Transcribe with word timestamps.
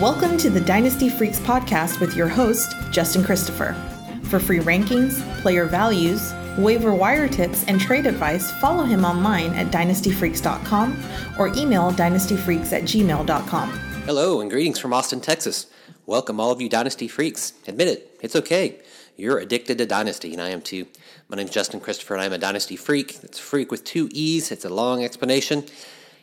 Welcome 0.00 0.38
to 0.38 0.48
the 0.48 0.62
Dynasty 0.62 1.10
Freaks 1.10 1.38
podcast 1.40 2.00
with 2.00 2.16
your 2.16 2.26
host, 2.26 2.74
Justin 2.90 3.22
Christopher. 3.22 3.76
For 4.22 4.40
free 4.40 4.60
rankings, 4.60 5.20
player 5.42 5.66
values, 5.66 6.32
waiver 6.56 6.94
wire 6.94 7.28
tips, 7.28 7.66
and 7.66 7.78
trade 7.78 8.06
advice, 8.06 8.50
follow 8.50 8.84
him 8.84 9.04
online 9.04 9.52
at 9.52 9.66
dynastyfreaks.com 9.66 11.04
or 11.38 11.48
email 11.48 11.92
dynastyfreaks 11.92 12.72
at 12.72 12.84
gmail.com. 12.84 13.68
Hello 14.06 14.40
and 14.40 14.50
greetings 14.50 14.78
from 14.78 14.94
Austin, 14.94 15.20
Texas. 15.20 15.66
Welcome, 16.06 16.40
all 16.40 16.50
of 16.50 16.62
you 16.62 16.70
Dynasty 16.70 17.06
freaks. 17.06 17.52
Admit 17.68 17.88
it, 17.88 18.18
it's 18.22 18.36
okay. 18.36 18.78
You're 19.18 19.38
addicted 19.38 19.76
to 19.76 19.84
Dynasty, 19.84 20.32
and 20.32 20.40
I 20.40 20.48
am 20.48 20.62
too. 20.62 20.86
My 21.28 21.36
name's 21.36 21.50
Justin 21.50 21.78
Christopher, 21.78 22.14
and 22.14 22.22
I'm 22.22 22.32
a 22.32 22.38
Dynasty 22.38 22.76
freak. 22.76 23.22
It's 23.22 23.38
freak 23.38 23.70
with 23.70 23.84
two 23.84 24.08
E's. 24.12 24.50
It's 24.50 24.64
a 24.64 24.70
long 24.70 25.04
explanation. 25.04 25.66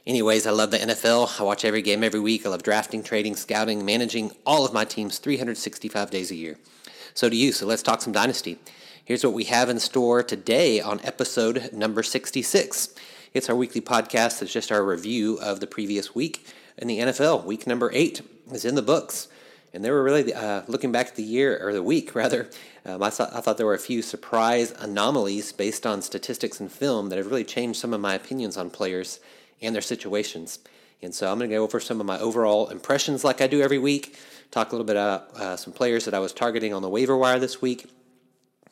Anyways, 0.07 0.47
I 0.47 0.51
love 0.51 0.71
the 0.71 0.77
NFL. 0.77 1.37
I 1.37 1.43
watch 1.43 1.65
every 1.65 1.81
game 1.81 2.01
every 2.01 2.21
week. 2.21 2.45
I 2.45 2.49
love 2.49 2.63
drafting, 2.63 3.03
trading, 3.03 3.35
scouting, 3.35 3.83
managing 3.83 4.31
all 4.45 4.63
of 4.63 4.71
my 4.71 4.85
teams 4.85 5.17
365 5.17 6.09
days 6.09 6.31
a 6.31 6.35
year. 6.35 6.57
So 7.13 7.27
do 7.27 7.35
you. 7.35 7.51
So 7.51 7.65
let's 7.65 7.83
talk 7.83 8.01
some 8.01 8.13
Dynasty. 8.13 8.57
Here's 9.03 9.25
what 9.25 9.33
we 9.33 9.43
have 9.43 9.67
in 9.67 9.81
store 9.81 10.23
today 10.23 10.79
on 10.79 11.01
episode 11.03 11.73
number 11.73 12.03
66. 12.03 12.95
It's 13.33 13.49
our 13.49 13.55
weekly 13.57 13.81
podcast. 13.81 14.41
It's 14.41 14.53
just 14.53 14.71
our 14.71 14.81
review 14.81 15.39
of 15.41 15.59
the 15.59 15.67
previous 15.67 16.15
week 16.15 16.47
in 16.77 16.87
the 16.87 16.99
NFL. 16.99 17.43
Week 17.43 17.67
number 17.67 17.91
eight 17.93 18.21
is 18.53 18.63
in 18.63 18.75
the 18.75 18.81
books. 18.81 19.27
And 19.73 19.83
there 19.83 19.91
were 19.91 20.03
really, 20.03 20.33
uh, 20.33 20.61
looking 20.69 20.93
back 20.93 21.07
at 21.07 21.15
the 21.17 21.23
year, 21.23 21.59
or 21.61 21.73
the 21.73 21.83
week 21.83 22.15
rather, 22.15 22.49
um, 22.85 23.03
I, 23.03 23.09
thought, 23.09 23.35
I 23.35 23.41
thought 23.41 23.57
there 23.57 23.65
were 23.65 23.73
a 23.73 23.77
few 23.77 24.01
surprise 24.01 24.71
anomalies 24.79 25.51
based 25.51 25.85
on 25.85 26.01
statistics 26.01 26.61
and 26.61 26.71
film 26.71 27.09
that 27.09 27.17
have 27.17 27.27
really 27.27 27.43
changed 27.43 27.77
some 27.77 27.93
of 27.93 27.99
my 27.99 28.13
opinions 28.13 28.55
on 28.55 28.69
players 28.69 29.19
and 29.61 29.73
their 29.73 29.81
situations. 29.81 30.59
And 31.01 31.13
so 31.13 31.31
I'm 31.31 31.37
going 31.37 31.49
to 31.49 31.55
go 31.55 31.63
over 31.63 31.79
some 31.79 31.99
of 31.99 32.05
my 32.05 32.19
overall 32.19 32.69
impressions 32.69 33.23
like 33.23 33.41
I 33.41 33.47
do 33.47 33.61
every 33.61 33.77
week, 33.77 34.17
talk 34.51 34.71
a 34.71 34.71
little 34.71 34.85
bit 34.85 34.95
about 34.95 35.35
uh, 35.35 35.55
some 35.55 35.73
players 35.73 36.05
that 36.05 36.13
I 36.13 36.19
was 36.19 36.33
targeting 36.33 36.73
on 36.73 36.81
the 36.81 36.89
waiver 36.89 37.15
wire 37.15 37.39
this 37.39 37.61
week, 37.61 37.89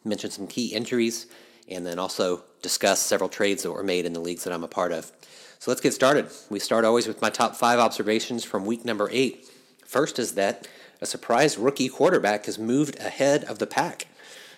mention 0.04 0.32
some 0.32 0.48
key 0.48 0.68
injuries, 0.68 1.28
and 1.68 1.86
then 1.86 2.00
also 2.00 2.44
discuss 2.62 3.00
several 3.00 3.30
trades 3.30 3.64
that 3.64 3.72
were 3.72 3.84
made 3.84 4.06
in 4.06 4.14
the 4.14 4.20
leagues 4.20 4.44
that 4.44 4.54
I'm 4.54 4.64
a 4.64 4.68
part 4.68 4.92
of. 4.92 5.12
So 5.60 5.72
let's 5.72 5.82
get 5.82 5.94
started. 5.94 6.30
We 6.50 6.60
start 6.60 6.86
always 6.86 7.08
with 7.08 7.22
my 7.22 7.30
top 7.30 7.56
five 7.56 7.80
observations 7.80 8.44
from 8.44 8.66
week 8.66 8.86
number 8.86 9.10
eight. 9.12 9.48
First 9.86 10.20
is 10.20 10.34
that 10.34 10.68
a 11.02 11.06
surprise 11.06 11.58
rookie 11.58 11.90
quarterback 11.90 12.46
has 12.46 12.60
moved 12.60 13.00
ahead 13.00 13.44
of 13.46 13.60
the 13.60 13.68
pack. 13.68 14.08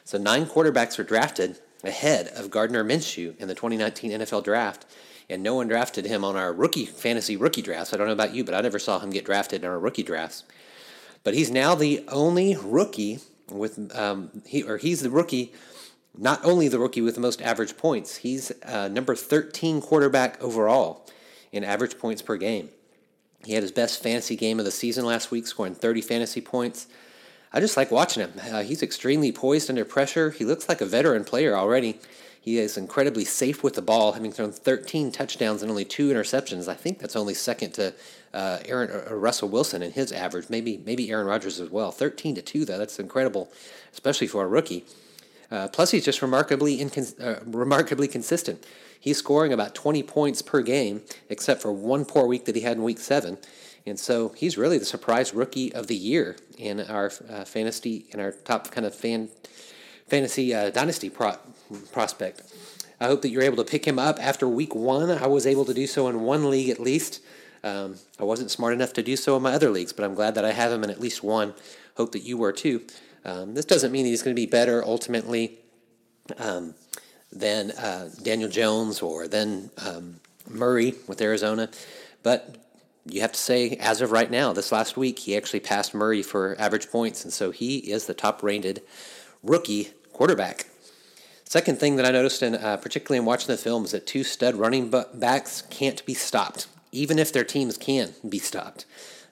So 0.04 0.18
nine 0.18 0.46
quarterbacks 0.46 0.98
were 0.98 1.04
drafted 1.04 1.60
ahead 1.84 2.28
of 2.30 2.50
Gardner 2.50 2.84
Minshew 2.84 3.38
in 3.38 3.48
the 3.48 3.56
2019 3.56 4.12
NFL 4.12 4.44
Draft, 4.44 4.86
and 5.30 5.44
no 5.44 5.56
one 5.56 5.68
drafted 5.68 6.06
him 6.06 6.24
on 6.24 6.36
our 6.36 6.54
rookie 6.54 6.86
fantasy 6.86 7.36
rookie 7.36 7.62
drafts. 7.62 7.94
I 7.94 7.98
don't 7.98 8.08
know 8.08 8.14
about 8.14 8.34
you, 8.34 8.44
but 8.44 8.54
I 8.54 8.62
never 8.62 8.80
saw 8.80 9.00
him 9.00 9.10
get 9.10 9.26
drafted 9.26 9.64
in 9.64 9.70
our 9.70 9.80
rookie 9.80 10.04
drafts. 10.04 10.44
But 11.24 11.34
he's 11.34 11.52
now 11.52 11.76
the 11.76 12.04
only 12.08 12.56
rookie 12.56 13.20
with 13.50 13.96
um, 13.96 14.44
he 14.46 14.64
or 14.64 14.78
he's 14.78 15.02
the 15.02 15.10
rookie, 15.10 15.54
not 16.18 16.44
only 16.46 16.68
the 16.68 16.80
rookie 16.80 17.02
with 17.02 17.16
the 17.16 17.22
most 17.22 17.42
average 17.42 17.78
points. 17.78 18.18
He's 18.18 18.52
uh, 18.64 18.88
number 18.88 19.16
13 19.16 19.82
quarterback 19.82 20.42
overall 20.42 21.06
in 21.52 21.64
average 21.64 21.98
points 21.98 22.22
per 22.22 22.38
game. 22.38 22.70
He 23.46 23.54
had 23.54 23.64
his 23.64 23.72
best 23.72 24.02
fantasy 24.02 24.36
game 24.36 24.60
of 24.60 24.66
the 24.66 24.72
season 24.72 25.06
last 25.06 25.32
week, 25.32 25.48
scoring 25.48 25.76
30 25.76 26.02
fantasy 26.02 26.42
points. 26.42 26.88
I 27.54 27.60
just 27.60 27.78
like 27.78 27.92
watching 27.92 28.24
him. 28.24 28.34
Uh, 28.52 28.64
he's 28.64 28.84
extremely 28.84 29.32
poised 29.32 29.70
under 29.70 29.86
pressure. 29.86 30.32
He 30.32 30.44
looks 30.44 30.68
like 30.68 30.82
a 30.82 30.86
veteran 30.86 31.24
player 31.24 31.56
already. 31.56 32.00
He 32.48 32.60
is 32.60 32.78
incredibly 32.78 33.26
safe 33.26 33.62
with 33.62 33.74
the 33.74 33.82
ball, 33.82 34.14
having 34.14 34.32
thrown 34.32 34.54
13 34.54 35.12
touchdowns 35.12 35.62
and 35.62 35.70
only 35.70 35.84
two 35.84 36.08
interceptions. 36.08 36.70
I 36.70 36.76
think 36.76 37.00
that's 37.00 37.18
only 37.18 37.34
second 37.34 37.72
to 37.72 37.94
uh, 38.34 38.60
Aaron 38.64 38.90
or 38.90 39.10
uh, 39.10 39.16
Russell 39.16 39.50
Wilson 39.50 39.82
in 39.82 39.92
his 39.92 40.14
average. 40.14 40.50
Maybe 40.50 40.78
maybe 40.86 41.12
Aaron 41.12 41.28
Rodgers 41.28 41.60
as 41.60 41.70
well. 41.70 41.92
13 41.92 42.36
to 42.36 42.42
two 42.42 42.64
though. 42.64 42.78
That's 42.78 43.00
incredible, 43.00 43.52
especially 43.92 44.28
for 44.28 44.46
a 44.46 44.48
rookie. 44.48 44.86
Uh, 45.52 45.68
plus, 45.68 45.92
he's 45.92 46.06
just 46.06 46.22
remarkably 46.22 46.78
incons- 46.78 47.22
uh, 47.22 47.42
remarkably 47.46 48.08
consistent. 48.08 48.66
He's 48.98 49.18
scoring 49.18 49.52
about 49.52 49.76
20 49.76 50.02
points 50.04 50.42
per 50.42 50.62
game, 50.62 51.02
except 51.28 51.62
for 51.62 51.74
one 51.74 52.06
poor 52.06 52.28
week 52.28 52.46
that 52.46 52.56
he 52.56 52.62
had 52.62 52.78
in 52.78 52.84
week 52.84 53.00
seven. 53.00 53.40
And 53.86 54.00
so 54.00 54.30
he's 54.30 54.58
really 54.58 54.78
the 54.78 54.86
surprise 54.86 55.34
rookie 55.34 55.74
of 55.74 55.88
the 55.88 55.98
year 55.98 56.38
in 56.58 56.80
our 56.80 57.12
uh, 57.30 57.44
fantasy, 57.44 58.06
in 58.12 58.22
our 58.22 58.32
top 58.32 58.72
kind 58.72 58.88
of 58.88 58.96
fan 58.96 59.28
fantasy 60.08 60.54
uh, 60.54 60.70
dynasty 60.70 61.10
pro- 61.10 61.38
prospect. 61.92 62.42
I 63.00 63.06
hope 63.06 63.22
that 63.22 63.30
you're 63.30 63.44
able 63.44 63.58
to 63.58 63.70
pick 63.70 63.86
him 63.86 64.00
up 64.00 64.18
after 64.20 64.48
week 64.48 64.74
one. 64.74 65.12
I 65.12 65.28
was 65.28 65.46
able 65.46 65.66
to 65.66 65.74
do 65.74 65.86
so 65.86 66.08
in 66.08 66.22
one 66.22 66.50
league 66.50 66.70
at 66.70 66.80
least. 66.80 67.22
Um, 67.64 67.96
I 68.20 68.24
wasn't 68.24 68.52
smart 68.52 68.74
enough 68.74 68.94
to 68.94 69.04
do 69.04 69.16
so 69.16 69.36
in 69.36 69.44
my 69.44 69.54
other 69.54 69.70
leagues, 69.70 69.94
but 69.94 70.06
I'm 70.06 70.16
glad 70.16 70.36
that 70.36 70.46
I 70.46 70.52
have 70.52 70.72
him 70.72 70.84
in 70.84 70.90
at 70.90 71.00
least 71.00 71.24
one. 71.24 71.54
Hope 71.96 72.12
that 72.14 72.24
you 72.24 72.38
were 72.38 72.52
too. 72.52 72.84
Um, 73.26 73.54
this 73.54 73.66
doesn't 73.66 73.92
mean 73.92 74.06
he's 74.06 74.24
going 74.24 74.36
to 74.36 74.40
be 74.40 74.46
better 74.46 74.84
ultimately 74.84 75.60
um, 76.38 76.74
than 77.32 77.72
uh, 77.72 78.10
Daniel 78.22 78.50
Jones 78.50 79.02
or 79.02 79.28
than 79.28 79.70
um, 79.86 80.20
Murray 80.50 80.94
with 81.08 81.22
Arizona, 81.22 81.70
but 82.24 82.56
you 83.10 83.22
have 83.22 83.32
to 83.32 83.40
say, 83.40 83.78
as 83.80 84.02
of 84.02 84.12
right 84.12 84.30
now, 84.30 84.54
this 84.54 84.72
last 84.72 84.98
week, 84.98 85.20
he 85.20 85.38
actually 85.38 85.62
passed 85.62 85.94
Murray 85.94 86.22
for 86.22 86.56
average 86.60 86.90
points, 86.90 87.24
and 87.24 87.32
so 87.32 87.52
he 87.52 87.78
is 87.78 88.06
the 88.06 88.14
top 88.14 88.44
rated 88.44 88.82
rookie 89.44 89.92
quarterback. 90.18 90.66
Second 91.46 91.80
thing 91.80 91.96
that 91.96 92.06
I 92.06 92.10
noticed, 92.10 92.42
in, 92.42 92.56
uh, 92.56 92.78
particularly 92.78 93.20
in 93.20 93.26
watching 93.26 93.48
the 93.48 93.58
film, 93.58 93.86
is 93.86 93.92
that 93.92 94.08
two 94.08 94.24
stud 94.24 94.56
running 94.56 94.92
backs 95.14 95.62
can't 95.70 96.04
be 96.08 96.16
stopped, 96.16 96.66
even 96.92 97.20
if 97.20 97.32
their 97.32 97.44
teams 97.44 97.78
can 97.78 98.14
be 98.28 98.40
stopped. 98.40 98.86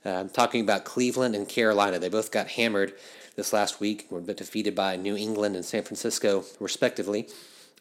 Uh, 0.06 0.12
I'm 0.12 0.30
talking 0.30 0.62
about 0.62 0.86
Cleveland 0.86 1.36
and 1.36 1.50
Carolina. 1.50 1.98
They 1.98 2.08
both 2.08 2.32
got 2.32 2.50
hammered 2.50 2.94
this 3.36 3.52
last 3.52 3.80
week, 3.80 4.06
were 4.12 4.22
defeated 4.22 4.76
by 4.76 4.96
New 4.96 5.18
England 5.18 5.56
and 5.56 5.66
San 5.66 5.82
Francisco, 5.82 6.46
respectively. 6.60 7.28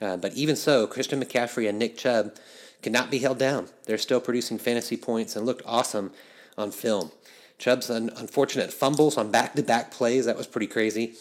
Uh, 0.00 0.16
but 0.16 0.32
even 0.32 0.56
so, 0.56 0.86
Christian 0.86 1.22
McCaffrey 1.22 1.68
and 1.68 1.78
Nick 1.78 1.98
Chubb 1.98 2.34
cannot 2.82 3.10
be 3.10 3.18
held 3.18 3.38
down. 3.38 3.68
They're 3.84 3.98
still 3.98 4.20
producing 4.20 4.58
fantasy 4.58 4.96
points 4.96 5.36
and 5.36 5.44
looked 5.44 5.62
awesome 5.66 6.10
on 6.56 6.70
film. 6.70 7.12
Chubb's 7.58 7.90
un- 7.90 8.10
unfortunate 8.16 8.72
fumbles 8.72 9.18
on 9.18 9.30
back 9.30 9.54
to 9.54 9.62
back 9.62 9.90
plays, 9.90 10.24
that 10.24 10.38
was 10.38 10.46
pretty 10.46 10.66
crazy 10.66 11.14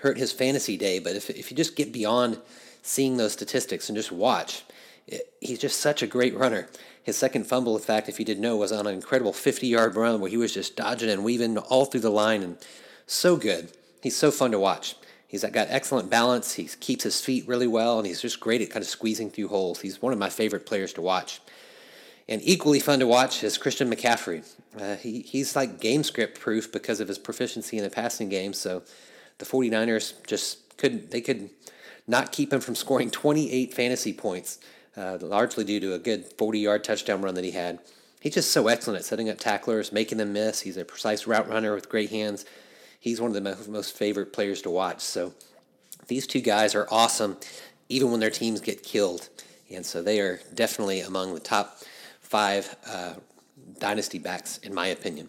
hurt 0.00 0.18
his 0.18 0.32
fantasy 0.32 0.76
day. 0.76 0.98
But 0.98 1.16
if, 1.16 1.30
if 1.30 1.50
you 1.50 1.56
just 1.56 1.76
get 1.76 1.92
beyond 1.92 2.38
seeing 2.82 3.16
those 3.16 3.32
statistics 3.32 3.88
and 3.88 3.96
just 3.96 4.12
watch, 4.12 4.64
it, 5.06 5.32
he's 5.40 5.58
just 5.58 5.80
such 5.80 6.02
a 6.02 6.06
great 6.06 6.36
runner. 6.36 6.68
His 7.02 7.16
second 7.16 7.46
fumble, 7.46 7.76
in 7.76 7.82
fact, 7.82 8.08
if 8.08 8.18
you 8.18 8.24
didn't 8.24 8.42
know, 8.42 8.56
was 8.56 8.72
on 8.72 8.86
an 8.86 8.94
incredible 8.94 9.32
50 9.32 9.66
yard 9.66 9.96
run 9.96 10.20
where 10.20 10.30
he 10.30 10.36
was 10.36 10.52
just 10.52 10.76
dodging 10.76 11.10
and 11.10 11.24
weaving 11.24 11.56
all 11.58 11.86
through 11.86 12.00
the 12.00 12.10
line 12.10 12.42
and 12.42 12.58
so 13.06 13.36
good. 13.36 13.72
He's 14.02 14.16
so 14.16 14.30
fun 14.30 14.50
to 14.52 14.58
watch. 14.58 14.94
He's 15.26 15.44
got 15.44 15.66
excellent 15.70 16.08
balance. 16.08 16.54
He 16.54 16.64
keeps 16.64 17.04
his 17.04 17.20
feet 17.20 17.46
really 17.46 17.66
well, 17.66 17.98
and 17.98 18.06
he's 18.06 18.22
just 18.22 18.40
great 18.40 18.62
at 18.62 18.70
kind 18.70 18.82
of 18.82 18.88
squeezing 18.88 19.30
through 19.30 19.48
holes. 19.48 19.80
He's 19.80 20.00
one 20.00 20.12
of 20.12 20.18
my 20.18 20.30
favorite 20.30 20.64
players 20.64 20.94
to 20.94 21.02
watch. 21.02 21.40
And 22.28 22.40
equally 22.44 22.80
fun 22.80 22.98
to 23.00 23.06
watch 23.06 23.44
is 23.44 23.58
Christian 23.58 23.90
McCaffrey. 23.90 24.46
Uh, 24.78 24.96
he, 24.96 25.20
he's 25.20 25.56
like 25.56 25.80
game 25.80 26.02
script 26.02 26.40
proof 26.40 26.70
because 26.72 27.00
of 27.00 27.08
his 27.08 27.18
proficiency 27.18 27.76
in 27.76 27.84
the 27.84 27.90
passing 27.90 28.28
game. 28.28 28.52
So 28.52 28.82
the 29.38 29.44
49ers 29.44 30.14
just 30.26 30.76
couldn't, 30.76 31.10
they 31.10 31.20
could 31.20 31.50
not 32.06 32.32
keep 32.32 32.52
him 32.52 32.60
from 32.60 32.74
scoring 32.74 33.10
28 33.10 33.74
fantasy 33.74 34.12
points, 34.12 34.58
uh, 34.96 35.18
largely 35.20 35.64
due 35.64 35.80
to 35.80 35.94
a 35.94 35.98
good 35.98 36.24
40 36.38 36.58
yard 36.58 36.84
touchdown 36.84 37.22
run 37.22 37.34
that 37.34 37.44
he 37.44 37.52
had. 37.52 37.78
He's 38.20 38.34
just 38.34 38.50
so 38.50 38.66
excellent 38.66 38.98
at 38.98 39.04
setting 39.04 39.28
up 39.30 39.38
tacklers, 39.38 39.92
making 39.92 40.18
them 40.18 40.32
miss. 40.32 40.60
He's 40.60 40.76
a 40.76 40.84
precise 40.84 41.26
route 41.26 41.48
runner 41.48 41.74
with 41.74 41.88
great 41.88 42.10
hands. 42.10 42.44
He's 42.98 43.20
one 43.20 43.34
of 43.34 43.42
the 43.42 43.70
most 43.70 43.96
favorite 43.96 44.32
players 44.32 44.62
to 44.62 44.70
watch. 44.70 45.00
So 45.00 45.34
these 46.08 46.26
two 46.26 46.40
guys 46.40 46.74
are 46.74 46.88
awesome, 46.90 47.36
even 47.88 48.10
when 48.10 48.18
their 48.18 48.30
teams 48.30 48.60
get 48.60 48.82
killed. 48.82 49.28
And 49.70 49.86
so 49.86 50.02
they 50.02 50.20
are 50.20 50.40
definitely 50.54 51.00
among 51.00 51.34
the 51.34 51.40
top 51.40 51.78
five 52.20 52.74
uh, 52.86 53.14
dynasty 53.78 54.18
backs, 54.18 54.58
in 54.58 54.74
my 54.74 54.88
opinion. 54.88 55.28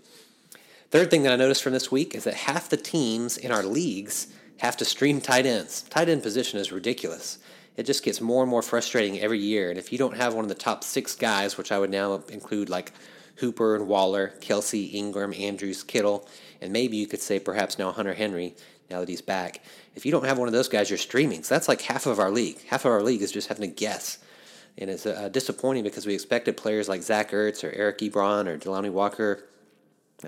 Third 0.91 1.11
thing 1.11 1.21
that 1.23 1.33
I 1.33 1.35
noticed 1.35 1.61
from 1.61 1.73
this 1.73 1.91
week 1.91 2.15
is 2.15 2.23
that 2.23 2.33
half 2.33 2.67
the 2.67 2.77
teams 2.77 3.37
in 3.37 3.51
our 3.51 3.61
leagues 3.61 4.27
have 4.57 4.75
to 4.77 4.85
stream 4.85 5.21
tight 5.21 5.45
ends. 5.45 5.83
Tight 5.83 6.09
end 6.09 6.23
position 6.23 6.59
is 6.59 6.71
ridiculous. 6.71 7.37
It 7.77 7.85
just 7.85 8.03
gets 8.03 8.19
more 8.19 8.41
and 8.41 8.49
more 8.49 8.63
frustrating 8.63 9.19
every 9.19 9.37
year. 9.37 9.69
And 9.69 9.77
if 9.77 9.91
you 9.91 9.99
don't 9.99 10.17
have 10.17 10.33
one 10.33 10.43
of 10.43 10.49
the 10.49 10.55
top 10.55 10.83
six 10.83 11.15
guys, 11.15 11.57
which 11.57 11.71
I 11.71 11.77
would 11.77 11.91
now 11.91 12.23
include 12.29 12.69
like 12.69 12.91
Hooper 13.35 13.75
and 13.75 13.87
Waller, 13.87 14.33
Kelce, 14.41 14.91
Engram, 14.93 15.39
Andrews, 15.39 15.83
Kittle, 15.83 16.27
and 16.59 16.73
maybe 16.73 16.97
you 16.97 17.05
could 17.05 17.21
say 17.21 17.39
perhaps 17.39 17.77
now 17.77 17.91
Hunter 17.91 18.15
Henry, 18.15 18.55
now 18.89 18.99
that 18.99 19.09
he's 19.09 19.21
back. 19.21 19.61
If 19.93 20.07
you 20.07 20.11
don't 20.11 20.25
have 20.25 20.39
one 20.39 20.47
of 20.47 20.53
those 20.53 20.67
guys, 20.67 20.89
you're 20.89 20.97
streaming. 20.97 21.43
So 21.43 21.53
that's 21.53 21.67
like 21.67 21.81
half 21.81 22.07
of 22.07 22.17
our 22.17 22.31
league. 22.31 22.65
Half 22.65 22.85
of 22.85 22.91
our 22.91 23.03
league 23.03 23.21
is 23.21 23.31
just 23.31 23.47
having 23.47 23.69
to 23.69 23.75
guess. 23.75 24.17
And 24.75 24.89
it's 24.89 25.05
uh, 25.05 25.29
disappointing 25.29 25.83
because 25.83 26.07
we 26.07 26.15
expected 26.15 26.57
players 26.57 26.89
like 26.89 27.03
Zach 27.03 27.29
Ertz 27.29 27.63
or 27.63 27.71
Eric 27.71 27.99
Ebron 27.99 28.47
or 28.47 28.57
Delanie 28.57 28.91
Walker 28.91 29.43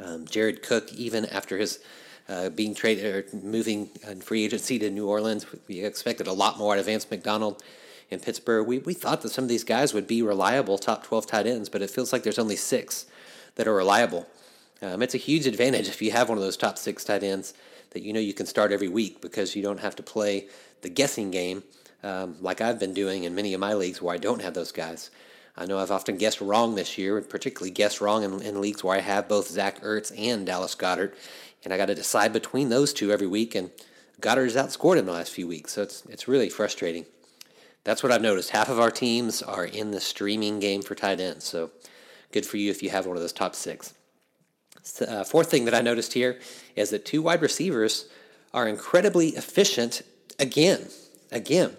um, 0.01 0.25
Jared 0.25 0.63
Cook, 0.63 0.93
even 0.93 1.25
after 1.25 1.57
his 1.57 1.79
uh, 2.29 2.49
being 2.49 2.73
traded 2.73 3.05
or 3.05 3.37
moving 3.37 3.89
in 4.07 4.21
free 4.21 4.45
agency 4.45 4.79
to 4.79 4.89
New 4.89 5.07
Orleans, 5.07 5.45
we 5.67 5.81
expected 5.81 6.27
a 6.27 6.33
lot 6.33 6.57
more 6.57 6.73
out 6.73 6.79
of 6.79 6.85
Vance 6.85 7.09
McDonald 7.09 7.61
in 8.09 8.19
Pittsburgh. 8.19 8.67
We, 8.67 8.79
we 8.79 8.93
thought 8.93 9.21
that 9.21 9.29
some 9.29 9.43
of 9.43 9.49
these 9.49 9.63
guys 9.63 9.93
would 9.93 10.07
be 10.07 10.21
reliable 10.21 10.77
top 10.77 11.03
12 11.03 11.27
tight 11.27 11.47
ends, 11.47 11.69
but 11.69 11.81
it 11.81 11.89
feels 11.89 12.13
like 12.13 12.23
there's 12.23 12.39
only 12.39 12.55
six 12.55 13.05
that 13.55 13.67
are 13.67 13.73
reliable. 13.73 14.27
Um, 14.81 15.01
it's 15.01 15.15
a 15.15 15.19
huge 15.19 15.45
advantage 15.45 15.87
if 15.87 16.01
you 16.01 16.11
have 16.11 16.29
one 16.29 16.37
of 16.37 16.43
those 16.43 16.57
top 16.57 16.77
six 16.77 17.03
tight 17.03 17.23
ends 17.23 17.53
that 17.91 18.01
you 18.01 18.13
know 18.13 18.19
you 18.19 18.33
can 18.33 18.45
start 18.45 18.71
every 18.71 18.87
week 18.87 19.21
because 19.21 19.55
you 19.55 19.61
don't 19.61 19.79
have 19.79 19.95
to 19.97 20.03
play 20.03 20.47
the 20.81 20.89
guessing 20.89 21.29
game 21.29 21.63
um, 22.03 22.35
like 22.41 22.61
I've 22.61 22.79
been 22.79 22.93
doing 22.93 23.23
in 23.25 23.35
many 23.35 23.53
of 23.53 23.59
my 23.59 23.73
leagues 23.73 24.01
where 24.01 24.15
I 24.15 24.17
don't 24.17 24.41
have 24.41 24.53
those 24.53 24.71
guys. 24.71 25.11
I 25.57 25.65
know 25.65 25.79
I've 25.79 25.91
often 25.91 26.17
guessed 26.17 26.41
wrong 26.41 26.75
this 26.75 26.97
year, 26.97 27.17
and 27.17 27.29
particularly 27.29 27.71
guessed 27.71 28.01
wrong 28.01 28.23
in, 28.23 28.41
in 28.41 28.61
leagues 28.61 28.83
where 28.83 28.95
I 28.95 29.01
have 29.01 29.27
both 29.27 29.49
Zach 29.49 29.81
Ertz 29.81 30.11
and 30.17 30.45
Dallas 30.45 30.75
Goedert, 30.75 31.13
and 31.63 31.73
I 31.73 31.77
got 31.77 31.87
to 31.87 31.95
decide 31.95 32.33
between 32.33 32.69
those 32.69 32.93
two 32.93 33.11
every 33.11 33.27
week. 33.27 33.53
And 33.53 33.71
Goedert 34.21 34.53
has 34.53 34.55
outscored 34.55 34.97
in 34.97 35.05
the 35.05 35.11
last 35.11 35.31
few 35.31 35.47
weeks, 35.47 35.73
so 35.73 35.81
it's 35.81 36.03
it's 36.05 36.27
really 36.27 36.49
frustrating. 36.49 37.05
That's 37.83 38.03
what 38.03 38.11
I've 38.11 38.21
noticed. 38.21 38.51
Half 38.51 38.69
of 38.69 38.79
our 38.79 38.91
teams 38.91 39.41
are 39.41 39.65
in 39.65 39.91
the 39.91 39.99
streaming 39.99 40.59
game 40.59 40.81
for 40.81 40.95
tight 40.95 41.19
ends, 41.19 41.45
so 41.45 41.71
good 42.31 42.45
for 42.45 42.57
you 42.57 42.69
if 42.69 42.83
you 42.83 42.91
have 42.91 43.05
one 43.05 43.17
of 43.17 43.21
those 43.21 43.33
top 43.33 43.55
six. 43.55 43.93
Uh, 45.05 45.23
fourth 45.23 45.51
thing 45.51 45.65
that 45.65 45.75
I 45.75 45.81
noticed 45.81 46.13
here 46.13 46.39
is 46.75 46.89
that 46.89 47.05
two 47.05 47.21
wide 47.21 47.41
receivers 47.41 48.07
are 48.53 48.67
incredibly 48.67 49.29
efficient 49.29 50.01
again. 50.39 50.87
Again. 51.31 51.77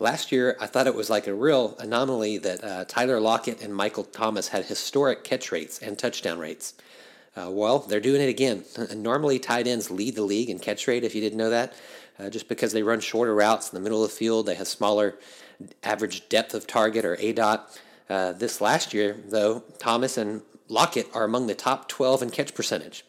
Last 0.00 0.32
year, 0.32 0.56
I 0.60 0.66
thought 0.66 0.88
it 0.88 0.94
was 0.94 1.08
like 1.08 1.26
a 1.26 1.34
real 1.34 1.76
anomaly 1.78 2.38
that 2.38 2.64
uh, 2.64 2.84
Tyler 2.86 3.20
Lockett 3.20 3.62
and 3.62 3.74
Michael 3.74 4.04
Thomas 4.04 4.48
had 4.48 4.64
historic 4.64 5.22
catch 5.22 5.52
rates 5.52 5.78
and 5.78 5.96
touchdown 5.96 6.38
rates. 6.38 6.74
Uh, 7.36 7.48
well, 7.50 7.78
they're 7.78 8.00
doing 8.00 8.20
it 8.20 8.28
again. 8.28 8.64
Normally, 8.96 9.38
tight 9.38 9.66
ends 9.66 9.90
lead 9.90 10.16
the 10.16 10.22
league 10.22 10.50
in 10.50 10.58
catch 10.58 10.88
rate, 10.88 11.04
if 11.04 11.14
you 11.14 11.20
didn't 11.20 11.38
know 11.38 11.50
that, 11.50 11.74
uh, 12.18 12.28
just 12.28 12.48
because 12.48 12.72
they 12.72 12.82
run 12.82 13.00
shorter 13.00 13.34
routes 13.34 13.72
in 13.72 13.76
the 13.76 13.80
middle 13.82 14.02
of 14.02 14.10
the 14.10 14.16
field. 14.16 14.46
They 14.46 14.56
have 14.56 14.68
smaller 14.68 15.16
average 15.82 16.28
depth 16.28 16.54
of 16.54 16.66
target 16.66 17.04
or 17.04 17.16
ADOT. 17.16 17.60
Uh, 18.10 18.32
this 18.32 18.60
last 18.60 18.94
year, 18.94 19.16
though, 19.28 19.60
Thomas 19.78 20.18
and 20.18 20.42
Lockett 20.68 21.08
are 21.14 21.24
among 21.24 21.46
the 21.46 21.54
top 21.54 21.88
12 21.88 22.22
in 22.22 22.30
catch 22.30 22.54
percentage. 22.54 23.04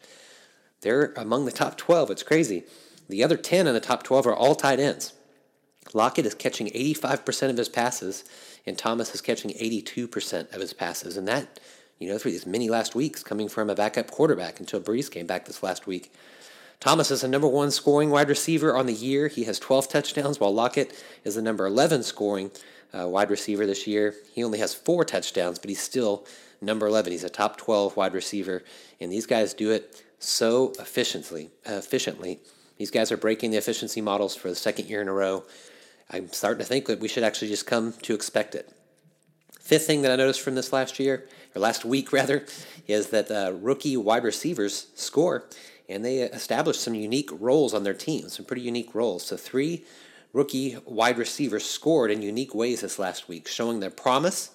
They're 0.82 1.12
among 1.16 1.46
the 1.46 1.52
top 1.52 1.76
12. 1.76 2.10
It's 2.12 2.22
crazy. 2.22 2.64
The 3.08 3.24
other 3.24 3.36
10 3.36 3.66
in 3.66 3.74
the 3.74 3.80
top 3.80 4.02
12 4.02 4.26
are 4.26 4.34
all 4.34 4.54
tight 4.54 4.78
ends. 4.78 5.12
Lockett 5.94 6.26
is 6.26 6.34
catching 6.34 6.68
85% 6.68 7.50
of 7.50 7.56
his 7.56 7.68
passes, 7.68 8.24
and 8.66 8.76
Thomas 8.76 9.14
is 9.14 9.20
catching 9.20 9.50
82% 9.52 10.54
of 10.54 10.60
his 10.60 10.72
passes. 10.72 11.16
And 11.16 11.26
that, 11.28 11.60
you 11.98 12.08
know, 12.08 12.18
through 12.18 12.32
these 12.32 12.46
many 12.46 12.68
last 12.68 12.94
weeks 12.94 13.22
coming 13.22 13.48
from 13.48 13.70
a 13.70 13.74
backup 13.74 14.10
quarterback 14.10 14.60
until 14.60 14.80
Brees 14.80 15.10
came 15.10 15.26
back 15.26 15.46
this 15.46 15.62
last 15.62 15.86
week. 15.86 16.12
Thomas 16.80 17.10
is 17.10 17.22
the 17.22 17.28
number 17.28 17.48
one 17.48 17.70
scoring 17.70 18.10
wide 18.10 18.28
receiver 18.28 18.76
on 18.76 18.86
the 18.86 18.92
year. 18.92 19.28
He 19.28 19.44
has 19.44 19.58
12 19.58 19.88
touchdowns, 19.88 20.38
while 20.38 20.52
Lockett 20.52 20.92
is 21.24 21.34
the 21.34 21.42
number 21.42 21.66
11 21.66 22.02
scoring 22.02 22.50
uh, 22.92 23.08
wide 23.08 23.30
receiver 23.30 23.66
this 23.66 23.86
year. 23.86 24.14
He 24.32 24.44
only 24.44 24.58
has 24.58 24.74
four 24.74 25.04
touchdowns, 25.04 25.58
but 25.58 25.70
he's 25.70 25.80
still 25.80 26.26
number 26.60 26.86
11. 26.86 27.12
He's 27.12 27.24
a 27.24 27.30
top 27.30 27.56
12 27.56 27.96
wide 27.96 28.14
receiver, 28.14 28.62
and 29.00 29.10
these 29.10 29.26
guys 29.26 29.54
do 29.54 29.70
it 29.70 30.02
so 30.18 30.72
efficiently. 30.78 31.50
Efficiently. 31.64 32.40
These 32.78 32.90
guys 32.90 33.10
are 33.10 33.16
breaking 33.16 33.52
the 33.52 33.56
efficiency 33.56 34.00
models 34.00 34.36
for 34.36 34.48
the 34.48 34.54
second 34.54 34.88
year 34.88 35.00
in 35.00 35.08
a 35.08 35.12
row. 35.12 35.44
I'm 36.10 36.32
starting 36.32 36.60
to 36.60 36.64
think 36.64 36.86
that 36.86 37.00
we 37.00 37.08
should 37.08 37.24
actually 37.24 37.48
just 37.48 37.66
come 37.66 37.92
to 38.02 38.14
expect 38.14 38.54
it. 38.54 38.72
Fifth 39.60 39.86
thing 39.86 40.02
that 40.02 40.12
I 40.12 40.16
noticed 40.16 40.40
from 40.40 40.54
this 40.54 40.72
last 40.72 41.00
year, 41.00 41.26
or 41.54 41.60
last 41.60 41.84
week 41.84 42.12
rather, 42.12 42.46
is 42.86 43.08
that 43.08 43.30
uh, 43.30 43.52
rookie 43.52 43.96
wide 43.96 44.24
receivers 44.24 44.86
score, 44.94 45.44
and 45.88 46.04
they 46.04 46.18
establish 46.18 46.78
some 46.78 46.94
unique 46.94 47.30
roles 47.32 47.74
on 47.74 47.82
their 47.82 47.94
team, 47.94 48.28
some 48.28 48.44
pretty 48.44 48.62
unique 48.62 48.94
roles. 48.94 49.26
So 49.26 49.36
three 49.36 49.84
rookie 50.32 50.76
wide 50.84 51.18
receivers 51.18 51.64
scored 51.64 52.10
in 52.10 52.22
unique 52.22 52.54
ways 52.54 52.82
this 52.82 52.98
last 52.98 53.28
week, 53.28 53.48
showing 53.48 53.80
their 53.80 53.90
promise 53.90 54.50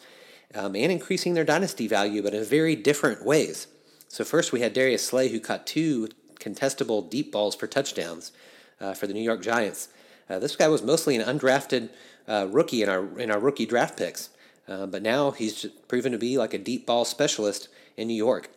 um, 0.55 0.75
and 0.75 0.91
increasing 0.91 1.33
their 1.33 1.43
dynasty 1.43 1.87
value, 1.87 2.21
but 2.21 2.33
in 2.33 2.43
very 2.43 2.75
different 2.75 3.25
ways. 3.25 3.67
So 4.07 4.23
first 4.23 4.51
we 4.51 4.61
had 4.61 4.73
Darius 4.73 5.05
Slay, 5.05 5.29
who 5.29 5.39
caught 5.39 5.65
two 5.65 6.09
contestable 6.39 7.09
deep 7.09 7.31
balls 7.31 7.55
for 7.55 7.67
touchdowns 7.67 8.31
uh, 8.79 8.93
for 8.93 9.07
the 9.07 9.13
New 9.13 9.21
York 9.21 9.41
Giants. 9.41 9.89
Uh, 10.29 10.39
this 10.39 10.55
guy 10.55 10.67
was 10.67 10.83
mostly 10.83 11.15
an 11.15 11.39
undrafted 11.39 11.89
uh, 12.27 12.47
rookie 12.49 12.83
in 12.83 12.89
our 12.89 13.19
in 13.19 13.31
our 13.31 13.39
rookie 13.39 13.65
draft 13.65 13.97
picks, 13.97 14.29
uh, 14.67 14.85
but 14.85 15.01
now 15.01 15.31
he's 15.31 15.65
proven 15.87 16.11
to 16.11 16.17
be 16.17 16.37
like 16.37 16.53
a 16.53 16.57
deep 16.57 16.85
ball 16.85 17.05
specialist 17.05 17.67
in 17.97 18.07
New 18.07 18.13
York. 18.13 18.49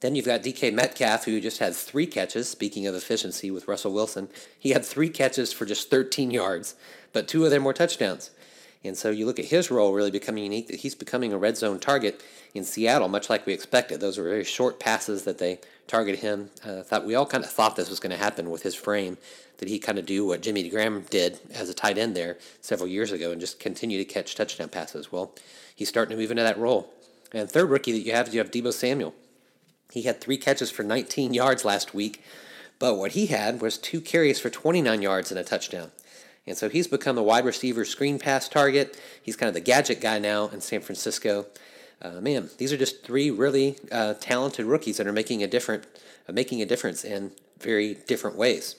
Then 0.00 0.14
you've 0.14 0.26
got 0.26 0.42
DK 0.42 0.72
Metcalf, 0.72 1.24
who 1.24 1.40
just 1.40 1.58
had 1.58 1.74
three 1.74 2.06
catches. 2.06 2.48
Speaking 2.48 2.86
of 2.86 2.94
efficiency 2.94 3.50
with 3.50 3.66
Russell 3.66 3.92
Wilson, 3.92 4.28
he 4.56 4.70
had 4.70 4.84
three 4.84 5.08
catches 5.08 5.52
for 5.52 5.64
just 5.64 5.90
13 5.90 6.30
yards, 6.30 6.76
but 7.12 7.26
two 7.26 7.44
of 7.44 7.50
them 7.50 7.64
were 7.64 7.72
touchdowns. 7.72 8.30
And 8.84 8.96
so 8.96 9.10
you 9.10 9.26
look 9.26 9.38
at 9.38 9.46
his 9.46 9.70
role 9.70 9.92
really 9.92 10.10
becoming 10.10 10.44
unique, 10.44 10.68
that 10.68 10.80
he's 10.80 10.94
becoming 10.94 11.32
a 11.32 11.38
red 11.38 11.56
zone 11.56 11.80
target 11.80 12.22
in 12.54 12.64
Seattle, 12.64 13.08
much 13.08 13.28
like 13.28 13.44
we 13.44 13.52
expected. 13.52 14.00
Those 14.00 14.18
were 14.18 14.24
very 14.24 14.44
short 14.44 14.78
passes 14.78 15.24
that 15.24 15.38
they 15.38 15.58
targeted 15.88 16.20
him. 16.20 16.50
Uh, 16.64 16.82
thought 16.82 17.04
we 17.04 17.14
all 17.14 17.26
kind 17.26 17.42
of 17.42 17.50
thought 17.50 17.74
this 17.74 17.90
was 17.90 17.98
going 17.98 18.12
to 18.12 18.22
happen 18.22 18.50
with 18.50 18.62
his 18.62 18.76
frame, 18.76 19.18
that 19.58 19.68
he 19.68 19.78
kind 19.80 19.98
of 19.98 20.06
do 20.06 20.24
what 20.24 20.42
Jimmy 20.42 20.68
Graham 20.68 21.02
did 21.10 21.40
as 21.52 21.68
a 21.68 21.74
tight 21.74 21.98
end 21.98 22.16
there 22.16 22.38
several 22.60 22.88
years 22.88 23.10
ago 23.10 23.32
and 23.32 23.40
just 23.40 23.58
continue 23.58 23.98
to 23.98 24.04
catch 24.04 24.36
touchdown 24.36 24.68
passes. 24.68 25.10
Well, 25.10 25.34
he's 25.74 25.88
starting 25.88 26.16
to 26.16 26.20
move 26.20 26.30
into 26.30 26.44
that 26.44 26.58
role. 26.58 26.92
And 27.32 27.50
third 27.50 27.68
rookie 27.68 27.92
that 27.92 27.98
you 27.98 28.12
have, 28.12 28.28
is 28.28 28.34
you 28.34 28.40
have 28.40 28.50
Deebo 28.50 28.72
Samuel. 28.72 29.14
He 29.92 30.02
had 30.02 30.20
three 30.20 30.36
catches 30.36 30.70
for 30.70 30.82
19 30.82 31.34
yards 31.34 31.64
last 31.64 31.94
week, 31.94 32.22
but 32.78 32.96
what 32.96 33.12
he 33.12 33.26
had 33.26 33.60
was 33.60 33.76
two 33.76 34.00
carries 34.00 34.38
for 34.38 34.50
29 34.50 35.02
yards 35.02 35.30
and 35.30 35.40
a 35.40 35.44
touchdown. 35.44 35.90
And 36.48 36.56
so 36.56 36.68
he's 36.68 36.86
become 36.86 37.16
the 37.16 37.22
wide 37.22 37.44
receiver 37.44 37.84
screen 37.84 38.18
pass 38.18 38.48
target. 38.48 38.98
He's 39.22 39.36
kind 39.36 39.48
of 39.48 39.54
the 39.54 39.60
gadget 39.60 40.00
guy 40.00 40.18
now 40.18 40.48
in 40.48 40.60
San 40.60 40.80
Francisco. 40.80 41.46
Uh, 42.00 42.20
man, 42.20 42.48
these 42.58 42.72
are 42.72 42.76
just 42.76 43.04
three 43.04 43.30
really 43.30 43.76
uh, 43.92 44.14
talented 44.14 44.66
rookies 44.66 44.96
that 44.96 45.06
are 45.06 45.12
making 45.12 45.42
a 45.42 45.46
different, 45.46 45.84
uh, 46.28 46.32
making 46.32 46.62
a 46.62 46.66
difference 46.66 47.04
in 47.04 47.32
very 47.60 47.94
different 47.94 48.36
ways. 48.36 48.76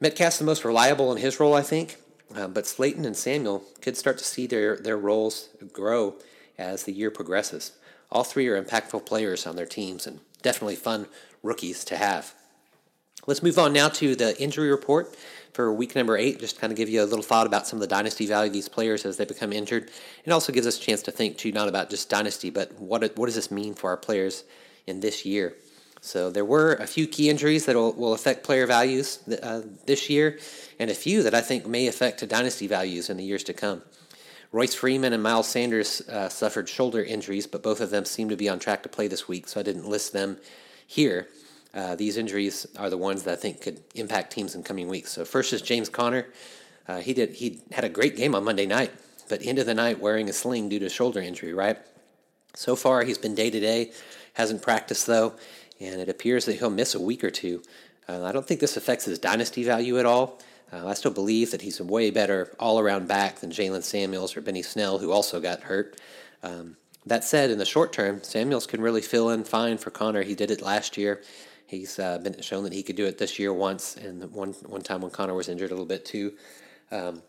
Metcalf's 0.00 0.38
the 0.38 0.44
most 0.44 0.64
reliable 0.64 1.12
in 1.12 1.18
his 1.18 1.38
role, 1.38 1.54
I 1.54 1.62
think, 1.62 1.96
uh, 2.34 2.48
but 2.48 2.66
Slayton 2.66 3.04
and 3.04 3.16
Samuel 3.16 3.62
could 3.80 3.96
start 3.96 4.18
to 4.18 4.24
see 4.24 4.46
their, 4.46 4.76
their 4.76 4.98
roles 4.98 5.48
grow 5.72 6.16
as 6.58 6.82
the 6.82 6.92
year 6.92 7.10
progresses. 7.10 7.72
All 8.10 8.24
three 8.24 8.48
are 8.48 8.60
impactful 8.60 9.06
players 9.06 9.46
on 9.46 9.56
their 9.56 9.66
teams 9.66 10.06
and 10.06 10.20
definitely 10.42 10.76
fun 10.76 11.06
rookies 11.42 11.84
to 11.84 11.96
have. 11.96 12.34
Let's 13.26 13.42
move 13.42 13.58
on 13.58 13.72
now 13.72 13.88
to 13.88 14.16
the 14.16 14.40
injury 14.42 14.70
report 14.70 15.16
for 15.52 15.72
week 15.72 15.94
number 15.94 16.16
eight, 16.16 16.40
just 16.40 16.60
kind 16.60 16.72
of 16.72 16.76
give 16.76 16.88
you 16.88 17.02
a 17.02 17.04
little 17.04 17.22
thought 17.22 17.46
about 17.46 17.66
some 17.66 17.76
of 17.76 17.80
the 17.80 17.86
dynasty 17.86 18.26
value 18.26 18.48
of 18.48 18.52
these 18.52 18.68
players 18.68 19.04
as 19.04 19.16
they 19.16 19.24
become 19.24 19.52
injured. 19.52 19.90
It 20.24 20.30
also 20.30 20.52
gives 20.52 20.66
us 20.66 20.78
a 20.78 20.80
chance 20.80 21.02
to 21.02 21.10
think, 21.10 21.36
too, 21.36 21.52
not 21.52 21.68
about 21.68 21.90
just 21.90 22.08
dynasty, 22.08 22.50
but 22.50 22.72
what, 22.80 23.02
what 23.16 23.26
does 23.26 23.34
this 23.34 23.50
mean 23.50 23.74
for 23.74 23.90
our 23.90 23.96
players 23.96 24.44
in 24.86 25.00
this 25.00 25.26
year? 25.26 25.54
So 26.00 26.30
there 26.30 26.44
were 26.44 26.74
a 26.74 26.86
few 26.86 27.06
key 27.06 27.30
injuries 27.30 27.66
that 27.66 27.76
will, 27.76 28.12
affect 28.12 28.42
player 28.42 28.66
values 28.66 29.20
uh, 29.40 29.62
this 29.86 30.10
year, 30.10 30.38
and 30.78 30.90
a 30.90 30.94
few 30.94 31.22
that 31.22 31.34
I 31.34 31.40
think 31.40 31.66
may 31.66 31.86
affect 31.86 32.26
dynasty 32.28 32.66
values 32.66 33.08
in 33.08 33.18
the 33.18 33.24
years 33.24 33.44
to 33.44 33.52
come. 33.52 33.82
Royce 34.50 34.74
Freeman 34.74 35.12
and 35.12 35.22
Miles 35.22 35.48
Sanders 35.48 36.00
uh, 36.08 36.28
suffered 36.28 36.68
shoulder 36.68 37.02
injuries, 37.02 37.46
but 37.46 37.62
both 37.62 37.80
of 37.80 37.90
them 37.90 38.04
seem 38.04 38.28
to 38.30 38.36
be 38.36 38.48
on 38.48 38.58
track 38.58 38.82
to 38.82 38.88
play 38.88 39.06
this 39.06 39.28
week, 39.28 39.48
so 39.48 39.60
I 39.60 39.62
didn't 39.62 39.88
list 39.88 40.12
them 40.12 40.38
here. 40.86 41.28
Uh, 41.74 41.94
these 41.94 42.16
injuries 42.16 42.66
are 42.78 42.90
the 42.90 42.98
ones 42.98 43.22
that 43.22 43.32
I 43.32 43.36
think 43.36 43.60
could 43.62 43.82
impact 43.94 44.32
teams 44.32 44.54
in 44.54 44.62
coming 44.62 44.88
weeks. 44.88 45.12
So 45.12 45.24
first 45.24 45.52
is 45.52 45.62
James 45.62 45.88
Conner. 45.88 46.26
Uh, 46.86 46.98
he 46.98 47.14
did 47.14 47.34
he 47.34 47.60
had 47.70 47.84
a 47.84 47.88
great 47.88 48.16
game 48.16 48.34
on 48.34 48.44
Monday 48.44 48.66
night, 48.66 48.92
but 49.28 49.40
end 49.42 49.58
of 49.58 49.66
the 49.66 49.74
night 49.74 50.00
wearing 50.00 50.28
a 50.28 50.32
sling 50.32 50.68
due 50.68 50.78
to 50.80 50.88
shoulder 50.88 51.20
injury. 51.20 51.54
Right. 51.54 51.78
So 52.54 52.76
far 52.76 53.04
he's 53.04 53.18
been 53.18 53.34
day 53.34 53.50
to 53.50 53.60
day, 53.60 53.92
hasn't 54.34 54.62
practiced 54.62 55.06
though, 55.06 55.34
and 55.80 56.00
it 56.00 56.08
appears 56.08 56.44
that 56.44 56.58
he'll 56.58 56.70
miss 56.70 56.94
a 56.94 57.00
week 57.00 57.24
or 57.24 57.30
two. 57.30 57.62
Uh, 58.08 58.24
I 58.24 58.32
don't 58.32 58.46
think 58.46 58.60
this 58.60 58.76
affects 58.76 59.04
his 59.06 59.18
dynasty 59.18 59.64
value 59.64 59.98
at 59.98 60.06
all. 60.06 60.38
Uh, 60.72 60.86
I 60.86 60.94
still 60.94 61.10
believe 61.10 61.50
that 61.50 61.62
he's 61.62 61.80
a 61.80 61.84
way 61.84 62.10
better 62.10 62.54
all 62.58 62.78
around 62.78 63.06
back 63.06 63.36
than 63.36 63.50
Jaylen 63.50 63.82
Samuels 63.82 64.36
or 64.36 64.40
Benny 64.40 64.62
Snell, 64.62 64.98
who 64.98 65.12
also 65.12 65.40
got 65.40 65.60
hurt. 65.60 66.00
Um, 66.42 66.76
that 67.04 67.24
said, 67.24 67.50
in 67.50 67.58
the 67.58 67.64
short 67.64 67.92
term, 67.92 68.22
Samuels 68.22 68.66
can 68.66 68.80
really 68.80 69.02
fill 69.02 69.30
in 69.30 69.44
fine 69.44 69.76
for 69.76 69.90
Conner. 69.90 70.22
He 70.22 70.34
did 70.34 70.50
it 70.50 70.62
last 70.62 70.96
year. 70.96 71.22
He's 71.72 71.98
uh, 71.98 72.18
been 72.18 72.38
shown 72.42 72.64
that 72.64 72.74
he 72.74 72.82
could 72.82 72.96
do 72.96 73.06
it 73.06 73.16
this 73.16 73.38
year 73.38 73.50
once, 73.50 73.96
and 73.96 74.30
one 74.30 74.52
one 74.66 74.82
time 74.82 75.00
when 75.00 75.10
Conner 75.10 75.32
was 75.32 75.48
injured 75.48 75.70
a 75.70 75.72
little 75.72 75.86
bit 75.86 76.04
too. 76.04 76.34
Um, 76.90 77.22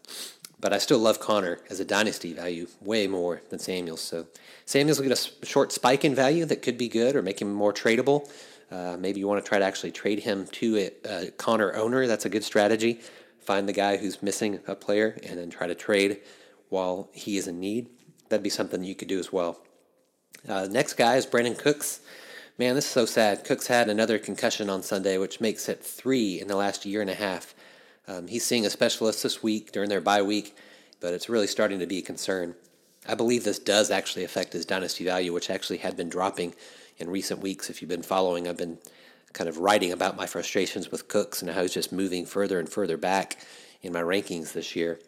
but 0.60 0.74
I 0.74 0.80
still 0.80 1.00
love 1.00 1.22
Conner 1.22 1.60
as 1.70 1.80
a 1.80 1.86
dynasty 1.86 2.34
value 2.34 2.68
way 2.82 3.08
more 3.08 3.42
than 3.50 3.60
Samuels. 3.60 4.02
So 4.02 4.28
Samuels 4.66 5.00
will 5.00 5.08
get 5.08 5.18
a 5.18 5.46
short 5.46 5.72
spike 5.72 6.04
in 6.04 6.14
value 6.14 6.44
that 6.44 6.62
could 6.62 6.78
be 6.78 6.90
good 6.90 7.16
or 7.16 7.22
make 7.22 7.42
him 7.42 7.54
more 7.54 7.72
tradable. 7.72 8.30
Uh, 8.70 8.98
maybe 9.00 9.22
you 9.22 9.30
want 9.30 9.42
to 9.42 9.48
try 9.48 9.60
to 9.60 9.66
actually 9.66 9.92
trade 9.92 10.20
him 10.20 10.46
to 10.48 10.78
a, 10.78 10.92
a 11.06 11.32
Conner 11.32 11.74
owner. 11.74 12.06
That's 12.06 12.26
a 12.26 12.30
good 12.30 12.44
strategy. 12.44 13.00
Find 13.40 13.66
the 13.66 13.74
guy 13.74 13.96
who's 13.96 14.22
missing 14.22 14.60
a 14.68 14.76
player 14.76 15.18
and 15.24 15.40
then 15.40 15.50
try 15.50 15.68
to 15.68 15.76
trade 15.76 16.20
while 16.68 17.10
he 17.14 17.38
is 17.38 17.48
in 17.48 17.62
need. 17.62 17.88
That'd 18.28 18.44
be 18.44 18.50
something 18.50 18.84
you 18.84 18.96
could 18.96 19.08
do 19.08 19.20
as 19.20 19.32
well. 19.32 19.62
Uh, 20.50 20.68
next 20.70 20.96
guy 20.96 21.16
is 21.16 21.26
Brandin 21.26 21.58
Cooks. 21.58 22.02
Man, 22.60 22.76
this 22.76 22.86
is 22.86 22.92
so 22.92 23.08
sad. 23.08 23.44
Cooks 23.46 23.66
had 23.66 23.90
another 23.90 24.20
concussion 24.20 24.70
on 24.70 24.84
Sunday, 24.84 25.18
which 25.18 25.42
makes 25.42 25.68
it 25.68 25.84
three 25.84 26.40
in 26.40 26.48
the 26.48 26.56
last 26.56 26.86
year 26.86 27.02
and 27.02 27.10
a 27.10 27.16
half. 27.16 27.56
Um, 28.08 28.28
he's 28.28 28.46
seeing 28.46 28.64
a 28.64 28.70
specialist 28.70 29.24
this 29.24 29.42
week 29.42 29.72
during 29.72 29.90
their 29.90 30.02
bye 30.02 30.22
week, 30.22 30.56
but 31.00 31.16
it's 31.16 31.30
really 31.30 31.48
starting 31.48 31.80
to 31.80 31.88
be 31.88 31.98
a 31.98 32.04
concern. 32.04 32.54
I 33.08 33.16
believe 33.16 33.44
this 33.44 33.58
does 33.58 33.90
actually 33.90 34.24
affect 34.24 34.54
his 34.54 34.68
dynasty 34.68 35.04
value, 35.04 35.34
which 35.34 35.50
actually 35.50 35.80
had 35.80 35.98
been 35.98 36.10
dropping 36.10 36.54
in 37.00 37.10
recent 37.10 37.40
weeks. 37.40 37.72
If 37.72 37.82
you've 37.82 37.90
been 37.90 38.04
following, 38.04 38.48
I've 38.48 38.58
been 38.58 38.78
kind 39.34 39.50
of 39.50 39.58
writing 39.58 39.92
about 39.92 40.16
my 40.16 40.28
frustrations 40.28 40.92
with 40.92 41.08
Cooks 41.08 41.42
and 41.42 41.50
how 41.50 41.64
he's 41.64 41.74
just 41.74 41.92
moving 41.92 42.24
further 42.24 42.60
and 42.60 42.70
further 42.70 42.98
back 42.98 43.40
in 43.82 43.92
my 43.92 44.02
rankings 44.02 44.54
this 44.54 44.76
year. 44.76 45.00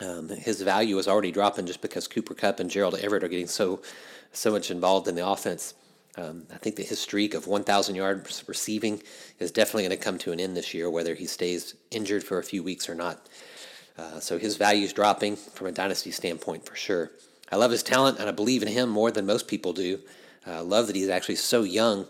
Um, 0.00 0.30
his 0.30 0.62
value 0.62 0.96
is 0.96 1.08
already 1.08 1.30
dropping 1.30 1.66
just 1.66 1.82
because 1.82 2.08
Cooper 2.08 2.32
Kupp 2.32 2.58
and 2.58 2.70
Gerald 2.70 2.94
Everett 2.94 3.22
are 3.22 3.28
getting 3.28 3.48
so 3.48 3.82
so 4.32 4.50
much 4.50 4.70
involved 4.70 5.06
in 5.08 5.14
the 5.14 5.26
offense. 5.26 5.74
Um, 6.16 6.46
I 6.52 6.58
think 6.58 6.76
that 6.76 6.86
his 6.86 7.00
streak 7.00 7.34
of 7.34 7.46
1,000 7.46 7.94
yards 7.94 8.44
receiving 8.46 9.02
is 9.40 9.50
definitely 9.50 9.82
going 9.82 9.98
to 9.98 10.04
come 10.04 10.18
to 10.18 10.32
an 10.32 10.38
end 10.40 10.56
this 10.56 10.72
year, 10.72 10.88
whether 10.88 11.14
he 11.14 11.26
stays 11.26 11.74
injured 11.90 12.22
for 12.22 12.38
a 12.38 12.44
few 12.44 12.62
weeks 12.62 12.88
or 12.88 12.94
not. 12.94 13.28
Uh, 13.98 14.20
so 14.20 14.38
his 14.38 14.56
value 14.56 14.84
is 14.84 14.92
dropping 14.92 15.36
from 15.36 15.66
a 15.66 15.72
dynasty 15.72 16.10
standpoint 16.10 16.66
for 16.66 16.76
sure. 16.76 17.10
I 17.50 17.56
love 17.56 17.70
his 17.70 17.82
talent 17.82 18.18
and 18.18 18.28
I 18.28 18.32
believe 18.32 18.62
in 18.62 18.68
him 18.68 18.88
more 18.88 19.10
than 19.10 19.26
most 19.26 19.48
people 19.48 19.72
do. 19.72 20.00
I 20.46 20.56
uh, 20.56 20.62
love 20.64 20.86
that 20.86 20.96
he's 20.96 21.08
actually 21.08 21.36
so 21.36 21.62
young. 21.62 22.06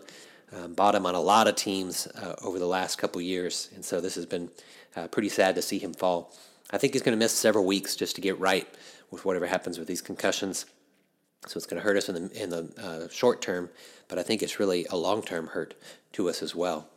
Um, 0.51 0.73
bought 0.73 0.95
him 0.95 1.05
on 1.05 1.15
a 1.15 1.21
lot 1.21 1.47
of 1.47 1.55
teams 1.55 2.07
uh, 2.07 2.35
over 2.43 2.59
the 2.59 2.67
last 2.67 2.97
couple 2.97 3.19
years, 3.19 3.69
and 3.73 3.83
so 3.83 3.99
this 3.99 4.15
has 4.15 4.25
been 4.25 4.49
uh, 4.95 5.07
pretty 5.07 5.27
sad 5.27 5.55
to 5.55 5.61
see 5.61 5.79
him 5.79 5.93
fall. 5.93 6.33
I 6.71 6.77
think 6.77 6.93
he's 6.93 7.01
going 7.01 7.17
to 7.17 7.23
miss 7.23 7.33
several 7.33 7.65
weeks 7.65 7.95
just 7.95 8.15
to 8.15 8.21
get 8.21 8.39
right 8.39 8.67
with 9.11 9.25
whatever 9.25 9.47
happens 9.47 9.79
with 9.79 9.87
these 9.87 10.01
concussions. 10.01 10.65
So 11.47 11.57
it's 11.57 11.65
going 11.65 11.81
to 11.81 11.83
hurt 11.87 11.97
us 11.97 12.09
in 12.09 12.15
the 12.15 12.43
in 12.43 12.49
the 12.49 12.73
uh, 12.77 13.07
short 13.09 13.41
term, 13.41 13.69
but 14.07 14.17
I 14.17 14.23
think 14.23 14.41
it's 14.41 14.59
really 14.59 14.85
a 14.89 14.97
long 14.97 15.21
term 15.21 15.47
hurt 15.47 15.75
to 16.13 16.29
us 16.29 16.41
as 16.41 16.55
well. 16.55 16.89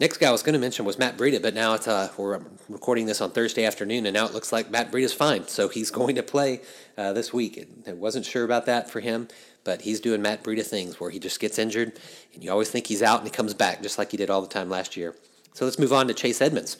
Next 0.00 0.18
guy 0.18 0.28
I 0.28 0.32
was 0.32 0.44
going 0.44 0.52
to 0.52 0.60
mention 0.60 0.84
was 0.84 0.96
Matt 0.96 1.16
Breida, 1.16 1.42
but 1.42 1.54
now 1.54 1.74
it's 1.74 1.88
uh, 1.88 2.08
we're 2.16 2.40
recording 2.68 3.06
this 3.06 3.20
on 3.20 3.32
Thursday 3.32 3.64
afternoon, 3.64 4.06
and 4.06 4.14
now 4.14 4.26
it 4.26 4.32
looks 4.32 4.52
like 4.52 4.70
Matt 4.70 4.92
Breida's 4.92 5.12
fine, 5.12 5.48
so 5.48 5.68
he's 5.68 5.90
going 6.00 6.14
to 6.14 6.22
play 6.22 6.60
uh, 6.96 7.12
this 7.12 7.32
week. 7.32 7.68
I 7.84 7.94
wasn't 7.94 8.24
sure 8.24 8.44
about 8.44 8.66
that 8.66 8.88
for 8.88 9.00
him, 9.00 9.26
but 9.64 9.82
he's 9.82 9.98
doing 9.98 10.22
Matt 10.22 10.44
Breida 10.44 10.64
things 10.64 11.00
where 11.00 11.10
he 11.10 11.18
just 11.18 11.40
gets 11.40 11.58
injured, 11.58 11.98
and 12.32 12.44
you 12.44 12.50
always 12.52 12.70
think 12.70 12.86
he's 12.86 13.02
out, 13.02 13.18
and 13.18 13.26
he 13.26 13.32
comes 13.32 13.54
back 13.54 13.82
just 13.82 13.98
like 13.98 14.12
he 14.12 14.16
did 14.16 14.30
all 14.30 14.40
the 14.40 14.46
time 14.46 14.70
last 14.70 14.96
year. 14.96 15.16
So 15.52 15.64
let's 15.64 15.80
move 15.80 15.92
on 15.92 16.06
to 16.06 16.14
Chase 16.14 16.40
Edmonds. 16.40 16.76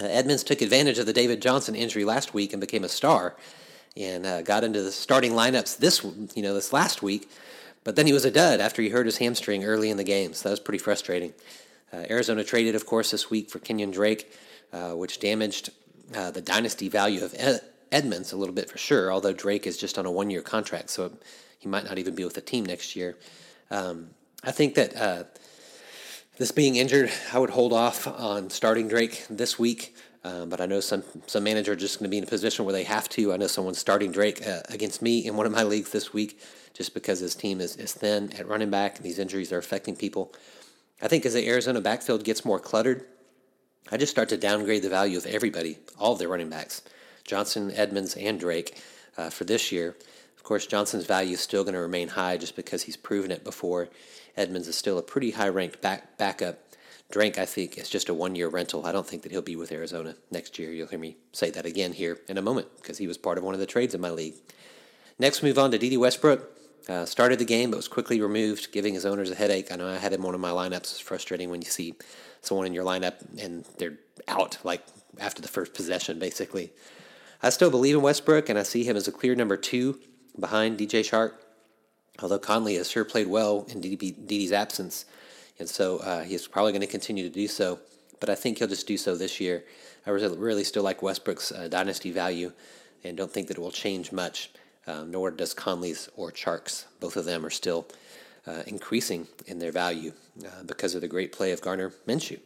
Uh, 0.00 0.04
Edmonds 0.04 0.44
took 0.44 0.62
advantage 0.62 1.00
of 1.00 1.06
the 1.06 1.12
David 1.12 1.42
Johnson 1.42 1.74
injury 1.74 2.04
last 2.04 2.34
week 2.34 2.52
and 2.52 2.60
became 2.60 2.84
a 2.84 2.88
star, 2.88 3.34
and 3.96 4.26
uh, 4.26 4.42
got 4.42 4.64
into 4.64 4.82
the 4.82 4.92
starting 4.92 5.32
lineups 5.32 5.78
this 5.78 6.04
you 6.34 6.42
know 6.42 6.54
this 6.54 6.72
last 6.72 7.02
week. 7.02 7.30
But 7.84 7.96
then 7.96 8.06
he 8.06 8.12
was 8.12 8.24
a 8.24 8.30
dud 8.30 8.60
after 8.60 8.82
he 8.82 8.90
hurt 8.90 9.06
his 9.06 9.18
hamstring 9.18 9.64
early 9.64 9.88
in 9.88 9.96
the 9.96 10.04
game, 10.04 10.34
so 10.34 10.48
that 10.48 10.52
was 10.52 10.60
pretty 10.60 10.78
frustrating. 10.78 11.32
Uh, 11.92 12.04
Arizona 12.10 12.44
traded, 12.44 12.74
of 12.74 12.84
course, 12.84 13.10
this 13.10 13.30
week 13.30 13.48
for 13.48 13.60
Kenyon 13.60 13.90
Drake, 13.90 14.30
uh, 14.72 14.90
which 14.90 15.20
damaged 15.20 15.70
uh, 16.14 16.30
the 16.30 16.42
dynasty 16.42 16.88
value 16.88 17.24
of 17.24 17.34
Ed- 17.38 17.62
Edmonds 17.90 18.32
a 18.32 18.36
little 18.36 18.54
bit 18.54 18.68
for 18.68 18.76
sure, 18.78 19.10
although 19.10 19.32
Drake 19.32 19.66
is 19.66 19.78
just 19.78 19.98
on 19.98 20.04
a 20.04 20.10
one 20.10 20.28
year 20.28 20.42
contract, 20.42 20.90
so 20.90 21.10
he 21.58 21.68
might 21.68 21.84
not 21.84 21.98
even 21.98 22.14
be 22.14 22.24
with 22.24 22.34
the 22.34 22.40
team 22.40 22.66
next 22.66 22.94
year. 22.94 23.16
Um, 23.70 24.10
I 24.44 24.52
think 24.52 24.74
that 24.74 24.96
uh, 24.96 25.24
this 26.36 26.52
being 26.52 26.76
injured, 26.76 27.10
I 27.32 27.38
would 27.38 27.50
hold 27.50 27.72
off 27.72 28.06
on 28.06 28.50
starting 28.50 28.88
Drake 28.88 29.24
this 29.28 29.58
week. 29.58 29.96
Um, 30.28 30.50
but 30.50 30.60
I 30.60 30.66
know 30.66 30.80
some 30.80 31.02
some 31.26 31.44
manager 31.44 31.72
are 31.72 31.76
just 31.76 31.98
going 31.98 32.04
to 32.04 32.10
be 32.10 32.18
in 32.18 32.24
a 32.24 32.26
position 32.26 32.66
where 32.66 32.74
they 32.74 32.84
have 32.84 33.08
to. 33.10 33.32
I 33.32 33.38
know 33.38 33.46
someone's 33.46 33.78
starting 33.78 34.12
Drake 34.12 34.46
uh, 34.46 34.60
against 34.68 35.00
me 35.00 35.26
in 35.26 35.36
one 35.36 35.46
of 35.46 35.52
my 35.52 35.62
leagues 35.62 35.90
this 35.90 36.12
week, 36.12 36.38
just 36.74 36.92
because 36.92 37.20
his 37.20 37.34
team 37.34 37.62
is, 37.62 37.76
is 37.76 37.94
thin 37.94 38.32
at 38.38 38.46
running 38.46 38.70
back 38.70 38.96
and 38.96 39.06
these 39.06 39.18
injuries 39.18 39.52
are 39.52 39.58
affecting 39.58 39.96
people. 39.96 40.34
I 41.00 41.08
think 41.08 41.24
as 41.24 41.32
the 41.32 41.48
Arizona 41.48 41.80
backfield 41.80 42.24
gets 42.24 42.44
more 42.44 42.58
cluttered, 42.58 43.06
I 43.90 43.96
just 43.96 44.12
start 44.12 44.28
to 44.28 44.36
downgrade 44.36 44.82
the 44.82 44.90
value 44.90 45.16
of 45.16 45.24
everybody, 45.24 45.78
all 45.98 46.12
of 46.12 46.18
their 46.18 46.28
running 46.28 46.50
backs, 46.50 46.82
Johnson, 47.24 47.72
Edmonds, 47.74 48.14
and 48.14 48.38
Drake, 48.38 48.82
uh, 49.16 49.30
for 49.30 49.44
this 49.44 49.72
year. 49.72 49.96
Of 50.36 50.42
course, 50.42 50.66
Johnson's 50.66 51.06
value 51.06 51.34
is 51.34 51.40
still 51.40 51.64
going 51.64 51.74
to 51.74 51.80
remain 51.80 52.08
high 52.08 52.36
just 52.36 52.54
because 52.54 52.82
he's 52.82 52.96
proven 52.98 53.30
it 53.30 53.44
before. 53.44 53.88
Edmonds 54.36 54.68
is 54.68 54.76
still 54.76 54.98
a 54.98 55.02
pretty 55.02 55.30
high 55.30 55.48
ranked 55.48 55.80
back, 55.80 56.18
backup. 56.18 56.58
Drake, 57.10 57.38
I 57.38 57.46
think, 57.46 57.78
is 57.78 57.88
just 57.88 58.10
a 58.10 58.14
one 58.14 58.34
year 58.34 58.48
rental. 58.48 58.84
I 58.84 58.92
don't 58.92 59.06
think 59.06 59.22
that 59.22 59.32
he'll 59.32 59.40
be 59.40 59.56
with 59.56 59.72
Arizona 59.72 60.14
next 60.30 60.58
year. 60.58 60.70
You'll 60.70 60.88
hear 60.88 60.98
me 60.98 61.16
say 61.32 61.50
that 61.50 61.64
again 61.64 61.94
here 61.94 62.18
in 62.28 62.36
a 62.36 62.42
moment 62.42 62.68
because 62.76 62.98
he 62.98 63.06
was 63.06 63.16
part 63.16 63.38
of 63.38 63.44
one 63.44 63.54
of 63.54 63.60
the 63.60 63.66
trades 63.66 63.94
in 63.94 64.00
my 64.00 64.10
league. 64.10 64.34
Next, 65.18 65.42
move 65.42 65.58
on 65.58 65.70
to 65.70 65.78
Dede 65.78 65.98
Westbrook. 65.98 66.54
Uh, 66.88 67.04
started 67.04 67.38
the 67.38 67.44
game, 67.44 67.70
but 67.70 67.76
was 67.76 67.88
quickly 67.88 68.20
removed, 68.20 68.72
giving 68.72 68.94
his 68.94 69.04
owners 69.04 69.30
a 69.30 69.34
headache. 69.34 69.70
I 69.70 69.76
know 69.76 69.88
I 69.88 69.96
had 69.96 70.12
him 70.12 70.22
one 70.22 70.34
of 70.34 70.40
my 70.40 70.50
lineups. 70.50 70.76
It's 70.76 71.00
frustrating 71.00 71.50
when 71.50 71.60
you 71.60 71.68
see 71.68 71.94
someone 72.40 72.66
in 72.66 72.72
your 72.72 72.84
lineup 72.84 73.16
and 73.42 73.64
they're 73.78 73.98
out 74.26 74.58
like 74.64 74.82
after 75.18 75.42
the 75.42 75.48
first 75.48 75.74
possession, 75.74 76.18
basically. 76.18 76.72
I 77.42 77.50
still 77.50 77.70
believe 77.70 77.94
in 77.94 78.02
Westbrook, 78.02 78.48
and 78.48 78.58
I 78.58 78.62
see 78.62 78.84
him 78.84 78.96
as 78.96 79.06
a 79.06 79.12
clear 79.12 79.34
number 79.34 79.56
two 79.56 79.98
behind 80.38 80.78
DJ 80.78 81.00
Chark. 81.00 81.32
Although 82.20 82.38
Conley 82.38 82.74
has 82.74 82.90
sure 82.90 83.04
played 83.04 83.28
well 83.28 83.66
in 83.68 83.80
Dede's 83.80 84.52
absence, 84.52 85.04
and 85.58 85.68
so 85.68 85.98
uh, 85.98 86.22
he's 86.22 86.46
probably 86.46 86.72
going 86.72 86.80
to 86.80 86.86
continue 86.86 87.24
to 87.24 87.34
do 87.34 87.48
so. 87.48 87.78
But 88.20 88.30
I 88.30 88.34
think 88.34 88.58
he'll 88.58 88.68
just 88.68 88.86
do 88.86 88.96
so 88.96 89.14
this 89.14 89.40
year. 89.40 89.64
I 90.06 90.10
really 90.10 90.64
still 90.64 90.82
like 90.82 91.02
Westbrook's 91.02 91.52
uh, 91.52 91.68
dynasty 91.68 92.10
value, 92.10 92.52
and 93.04 93.16
don't 93.16 93.30
think 93.30 93.48
that 93.48 93.58
it 93.58 93.60
will 93.60 93.70
change 93.70 94.10
much 94.10 94.50
um, 94.88 95.10
nor 95.10 95.30
does 95.30 95.54
Conley's 95.54 96.08
or 96.16 96.32
Chark's. 96.32 96.86
Both 96.98 97.16
of 97.16 97.26
them 97.26 97.44
are 97.44 97.50
still 97.50 97.86
uh, 98.46 98.62
increasing 98.66 99.28
in 99.46 99.58
their 99.58 99.70
value 99.70 100.12
uh, 100.44 100.62
because 100.64 100.94
of 100.94 101.02
the 101.02 101.08
great 101.08 101.30
play 101.30 101.52
of 101.52 101.60
Gardner 101.60 101.92
Minshew. 102.06 102.40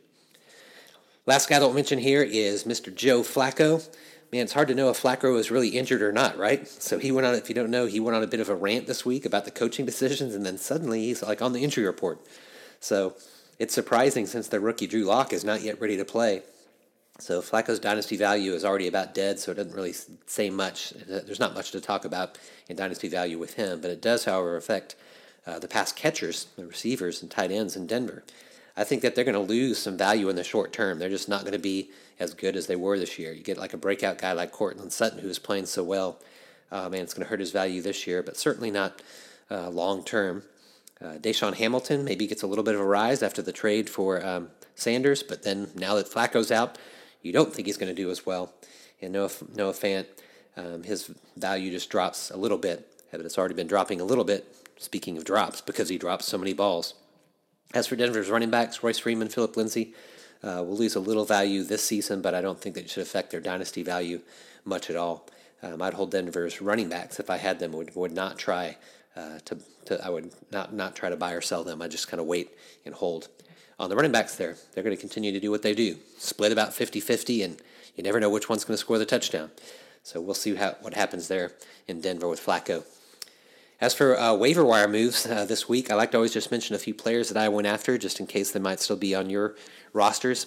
Last 1.25 1.49
guy 1.49 1.61
that 1.61 1.65
we'll 1.65 1.75
mention 1.75 2.01
here 2.01 2.23
is 2.23 2.65
Mr. 2.65 2.93
Joe 2.93 3.21
Flacco. 3.21 3.89
Man, 4.33 4.43
it's 4.43 4.55
hard 4.55 4.69
to 4.69 4.75
know 4.75 4.91
if 4.91 5.01
Flacco 5.01 5.39
is 5.39 5.51
really 5.51 5.69
injured 5.69 6.03
or 6.03 6.11
not, 6.11 6.37
right? 6.37 6.67
So 6.67 6.99
he 6.99 7.13
went 7.13 7.27
on, 7.27 7.35
if 7.37 7.49
you 7.49 7.55
don't 7.55 7.71
know, 7.71 7.87
he 7.87 8.01
went 8.01 8.17
on 8.17 8.25
a 8.25 8.27
bit 8.27 8.41
of 8.41 8.49
a 8.49 8.57
rant 8.57 8.87
this 8.87 9.07
week 9.07 9.25
about 9.25 9.45
the 9.45 9.51
coaching 9.53 9.87
decisions, 9.87 10.35
and 10.35 10.45
then 10.45 10.59
suddenly 10.59 11.05
he's 11.05 11.23
like 11.23 11.43
on 11.43 11.53
the 11.53 11.63
injury 11.63 11.85
report. 11.85 12.19
So 12.83 13.15
it's 13.61 13.73
surprising 13.73 14.27
since 14.27 14.49
the 14.49 14.59
rookie 14.59 14.89
Drew 14.89 15.05
Lock 15.05 15.33
is 15.33 15.45
not 15.45 15.63
yet 15.63 15.81
ready 15.81 15.97
to 15.97 16.05
play. 16.05 16.43
So 17.21 17.41
Flacco's 17.41 17.79
dynasty 17.79 18.17
value 18.17 18.53
is 18.55 18.65
already 18.65 18.89
about 18.89 19.15
dead, 19.15 19.39
so 19.39 19.53
it 19.53 19.55
doesn't 19.55 19.75
really 19.75 19.95
say 20.27 20.51
much. 20.51 20.91
There's 21.07 21.39
not 21.39 21.55
much 21.55 21.71
to 21.71 21.81
talk 21.81 22.05
about 22.05 22.39
in 22.69 22.75
dynasty 22.75 23.09
value 23.09 23.39
with 23.39 23.55
him, 23.55 23.81
but 23.81 23.93
it 23.93 24.03
does, 24.03 24.25
however, 24.25 24.57
affect 24.57 24.97
uh, 25.47 25.61
the 25.61 25.69
pass 25.69 25.93
catchers, 25.93 26.49
the 26.57 26.67
receivers, 26.67 27.23
and 27.23 27.31
tight 27.31 27.53
ends 27.53 27.77
in 27.77 27.87
Denver. 27.87 28.25
I 28.77 28.83
think 28.83 29.03
that 29.03 29.15
they're 29.15 29.25
going 29.25 29.35
to 29.35 29.41
lose 29.41 29.79
some 29.79 29.97
value 29.97 30.29
in 30.29 30.35
the 30.35 30.43
short 30.43 30.73
term. 30.73 30.99
They're 30.99 31.09
just 31.09 31.29
not 31.29 31.43
going 31.43 31.53
to 31.53 31.59
be 31.59 31.91
as 32.19 32.35
good 32.35 32.57
as 32.57 32.67
they 32.67 32.77
were 32.77 32.99
this 32.99 33.19
year. 33.19 33.33
You 33.33 33.45
get 33.45 33.59
like 33.59 33.75
a 33.75 33.79
breakout 33.79 34.19
guy 34.19 34.33
like 34.33 34.51
Courtland 34.51 34.93
Sutton, 34.93 35.21
who 35.21 35.29
is 35.29 35.39
playing 35.39 35.67
so 35.67 35.85
well. 35.85 36.19
Uh, 36.73 36.89
man, 36.89 37.03
it's 37.03 37.15
going 37.15 37.25
to 37.25 37.31
hurt 37.31 37.41
his 37.41 37.53
value 37.53 37.81
this 37.81 38.09
year, 38.09 38.25
but 38.25 38.37
certainly 38.37 38.73
not 38.73 39.03
uh, 39.51 39.71
long 39.71 40.03
term. 40.03 40.43
Uh, 41.03 41.19
DaeSean 41.19 41.55
Hamilton 41.55 42.05
maybe 42.05 42.27
gets 42.27 42.43
a 42.43 42.47
little 42.47 42.63
bit 42.63 42.75
of 42.75 42.81
a 42.81 42.85
rise 42.85 43.23
after 43.23 43.43
the 43.43 43.53
trade 43.53 43.91
for 43.91 44.25
um, 44.25 44.51
Sanders, 44.75 45.23
but 45.23 45.43
then 45.43 45.69
now 45.75 45.97
that 45.97 46.07
Flacco's 46.07 46.53
out, 46.53 46.79
you 47.23 47.33
don't 47.33 47.53
think 47.53 47.67
he's 47.67 47.77
going 47.77 47.95
to 47.95 48.03
do 48.03 48.11
as 48.11 48.25
well. 48.25 48.53
And 49.01 49.13
Noah, 49.13 49.31
Noah 49.55 49.73
Fant, 49.73 50.07
um, 50.57 50.85
his 50.85 51.11
value 51.37 51.71
just 51.71 51.91
drops 51.91 52.31
a 52.31 52.37
little 52.37 52.59
bit, 52.59 52.89
but 53.11 53.21
it's 53.21 53.37
already 53.37 53.55
been 53.55 53.67
dropping 53.67 54.01
a 54.01 54.05
little 54.05 54.25
bit, 54.25 54.55
speaking 54.79 55.17
of 55.17 55.25
drops, 55.25 55.61
because 55.61 55.89
he 55.89 55.99
drops 55.99 56.27
so 56.27 56.39
many 56.39 56.53
balls. 56.53 56.95
As 57.75 57.87
for 57.87 57.97
Denver's 57.97 58.31
running 58.31 58.51
backs, 58.51 58.83
Royce 58.83 58.99
Freeman, 58.99 59.29
Phillip 59.29 59.57
Lindsay 59.57 59.95
uh, 60.45 60.63
will 60.63 60.77
lose 60.77 60.95
a 60.95 61.01
little 61.01 61.25
value 61.25 61.65
this 61.65 61.83
season, 61.83 62.23
but 62.23 62.35
I 62.35 62.41
don't 62.41 62.61
think 62.61 62.75
that 62.77 62.91
should 62.91 63.03
affect 63.03 63.31
their 63.31 63.41
dynasty 63.41 63.83
value 63.83 64.21
much 64.65 64.91
at 64.91 64.97
all. 64.97 65.27
Um, 65.63 65.81
I'd 65.81 65.95
hold 65.95 66.11
Denver's 66.11 66.61
running 66.61 66.89
backs 66.89 67.19
if 67.19 67.31
I 67.31 67.39
had 67.39 67.61
them. 67.61 67.73
Would 67.73 67.95
would 67.95 68.13
not 68.13 68.37
try 68.37 68.77
uh, 69.17 69.39
to, 69.45 69.59
to 69.87 70.05
I 70.05 70.09
would 70.09 70.33
not 70.51 70.73
not 70.73 70.97
try 70.97 71.11
to 71.11 71.17
buy 71.17 71.33
or 71.33 71.41
sell 71.41 71.65
them. 71.65 71.83
I 71.83 71.89
just 71.89 72.09
kind 72.09 72.21
of 72.21 72.27
wait 72.27 72.51
and 72.85 72.95
hold 72.95 73.29
on 73.83 73.91
the 73.91 73.97
running 73.97 74.13
backs 74.13 74.37
there, 74.37 74.57
they're 74.73 74.85
going 74.85 74.95
to 74.95 75.01
continue 75.01 75.33
to 75.33 75.41
do 75.41 75.51
what 75.51 75.63
they 75.63 75.75
do 75.75 75.97
split 76.17 76.53
about 76.53 76.73
50 76.73 77.01
50, 77.01 77.43
and 77.43 77.61
you 77.97 78.05
never 78.05 78.21
know 78.21 78.31
which 78.31 78.49
one's 78.49 78.65
going 78.65 78.75
to 78.75 78.79
score 78.79 78.97
the 78.97 79.05
touchdown. 79.05 79.51
So 80.05 80.21
we'll 80.21 80.35
see 80.35 80.55
how, 80.55 80.77
what 80.81 80.95
happens 80.95 81.29
there 81.29 81.53
in 81.89 82.01
Denver 82.01 82.29
with 82.29 82.45
Flacco. 82.45 82.85
As 83.81 83.93
for 83.93 84.19
uh, 84.19 84.35
waiver 84.35 84.65
wire 84.65 84.87
moves 84.87 85.27
uh, 85.27 85.45
this 85.45 85.69
week, 85.69 85.91
I 85.91 85.97
like 85.97 86.13
to 86.13 86.17
always 86.17 86.33
just 86.33 86.53
mention 86.53 86.77
a 86.77 86.79
few 86.79 86.95
players 86.95 87.29
that 87.29 87.37
I 87.37 87.49
went 87.49 87.67
after 87.67 87.99
just 87.99 88.21
in 88.21 88.29
case 88.29 88.53
they 88.53 88.61
might 88.61 88.79
still 88.79 88.97
be 88.97 89.17
on 89.17 89.29
your 89.29 89.57
rosters 89.93 90.47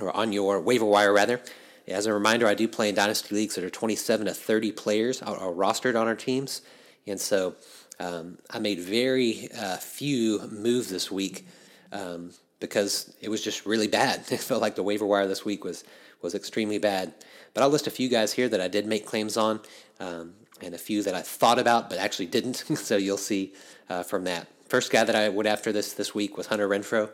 or 0.00 0.14
on 0.16 0.32
your 0.32 0.60
waiver 0.60 0.84
wire, 0.84 1.12
rather. 1.12 1.40
As 1.86 2.06
a 2.06 2.12
reminder, 2.12 2.48
I 2.48 2.54
do 2.54 2.66
play 2.66 2.88
in 2.88 2.96
dynasty 2.96 3.34
leagues 3.34 3.54
that 3.54 3.64
are 3.64 3.70
27 3.70 4.26
to 4.26 4.34
30 4.34 4.72
players 4.72 5.22
are, 5.22 5.36
are 5.36 5.52
rostered 5.52 5.98
on 5.98 6.08
our 6.08 6.16
teams. 6.16 6.62
And 7.06 7.20
so 7.20 7.54
um, 8.00 8.38
I 8.50 8.58
made 8.58 8.80
very 8.80 9.48
uh, 9.56 9.76
few 9.76 10.40
moves 10.50 10.88
this 10.88 11.10
week 11.10 11.46
um, 11.92 12.30
because 12.60 13.14
it 13.20 13.28
was 13.28 13.42
just 13.42 13.66
really 13.66 13.88
bad. 13.88 14.24
It 14.30 14.40
felt 14.40 14.62
like 14.62 14.76
the 14.76 14.82
waiver 14.82 15.06
wire 15.06 15.26
this 15.26 15.44
week 15.44 15.64
was 15.64 15.84
was 16.20 16.34
extremely 16.34 16.78
bad. 16.78 17.14
But 17.54 17.62
I'll 17.62 17.70
list 17.70 17.86
a 17.86 17.92
few 17.92 18.08
guys 18.08 18.32
here 18.32 18.48
that 18.48 18.60
I 18.60 18.68
did 18.68 18.86
make 18.86 19.06
claims 19.06 19.36
on, 19.36 19.60
um, 20.00 20.34
and 20.60 20.74
a 20.74 20.78
few 20.78 21.02
that 21.04 21.14
I 21.14 21.22
thought 21.22 21.58
about 21.58 21.88
but 21.88 21.98
actually 21.98 22.26
didn't. 22.26 22.56
so 22.76 22.96
you'll 22.96 23.16
see 23.16 23.52
uh, 23.88 24.02
from 24.02 24.24
that. 24.24 24.48
First 24.68 24.90
guy 24.90 25.04
that 25.04 25.16
I 25.16 25.28
went 25.28 25.48
after 25.48 25.72
this 25.72 25.92
this 25.92 26.14
week 26.14 26.36
was 26.36 26.48
Hunter 26.48 26.68
Renfrow. 26.68 27.10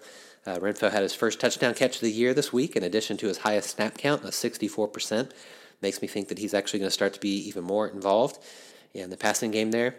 Uh, 0.46 0.58
Renfrow 0.58 0.92
had 0.92 1.02
his 1.02 1.14
first 1.14 1.40
touchdown 1.40 1.72
catch 1.72 1.96
of 1.96 2.00
the 2.02 2.10
year 2.10 2.34
this 2.34 2.52
week, 2.52 2.76
in 2.76 2.82
addition 2.82 3.16
to 3.18 3.28
his 3.28 3.38
highest 3.38 3.70
snap 3.70 3.96
count 3.96 4.24
of 4.24 4.30
64%. 4.30 5.30
Makes 5.80 6.02
me 6.02 6.08
think 6.08 6.28
that 6.28 6.38
he's 6.38 6.52
actually 6.52 6.80
going 6.80 6.88
to 6.88 6.94
start 6.94 7.14
to 7.14 7.20
be 7.20 7.48
even 7.48 7.64
more 7.64 7.88
involved 7.88 8.38
in 8.92 9.08
the 9.10 9.16
passing 9.16 9.50
game 9.50 9.70
there. 9.70 9.96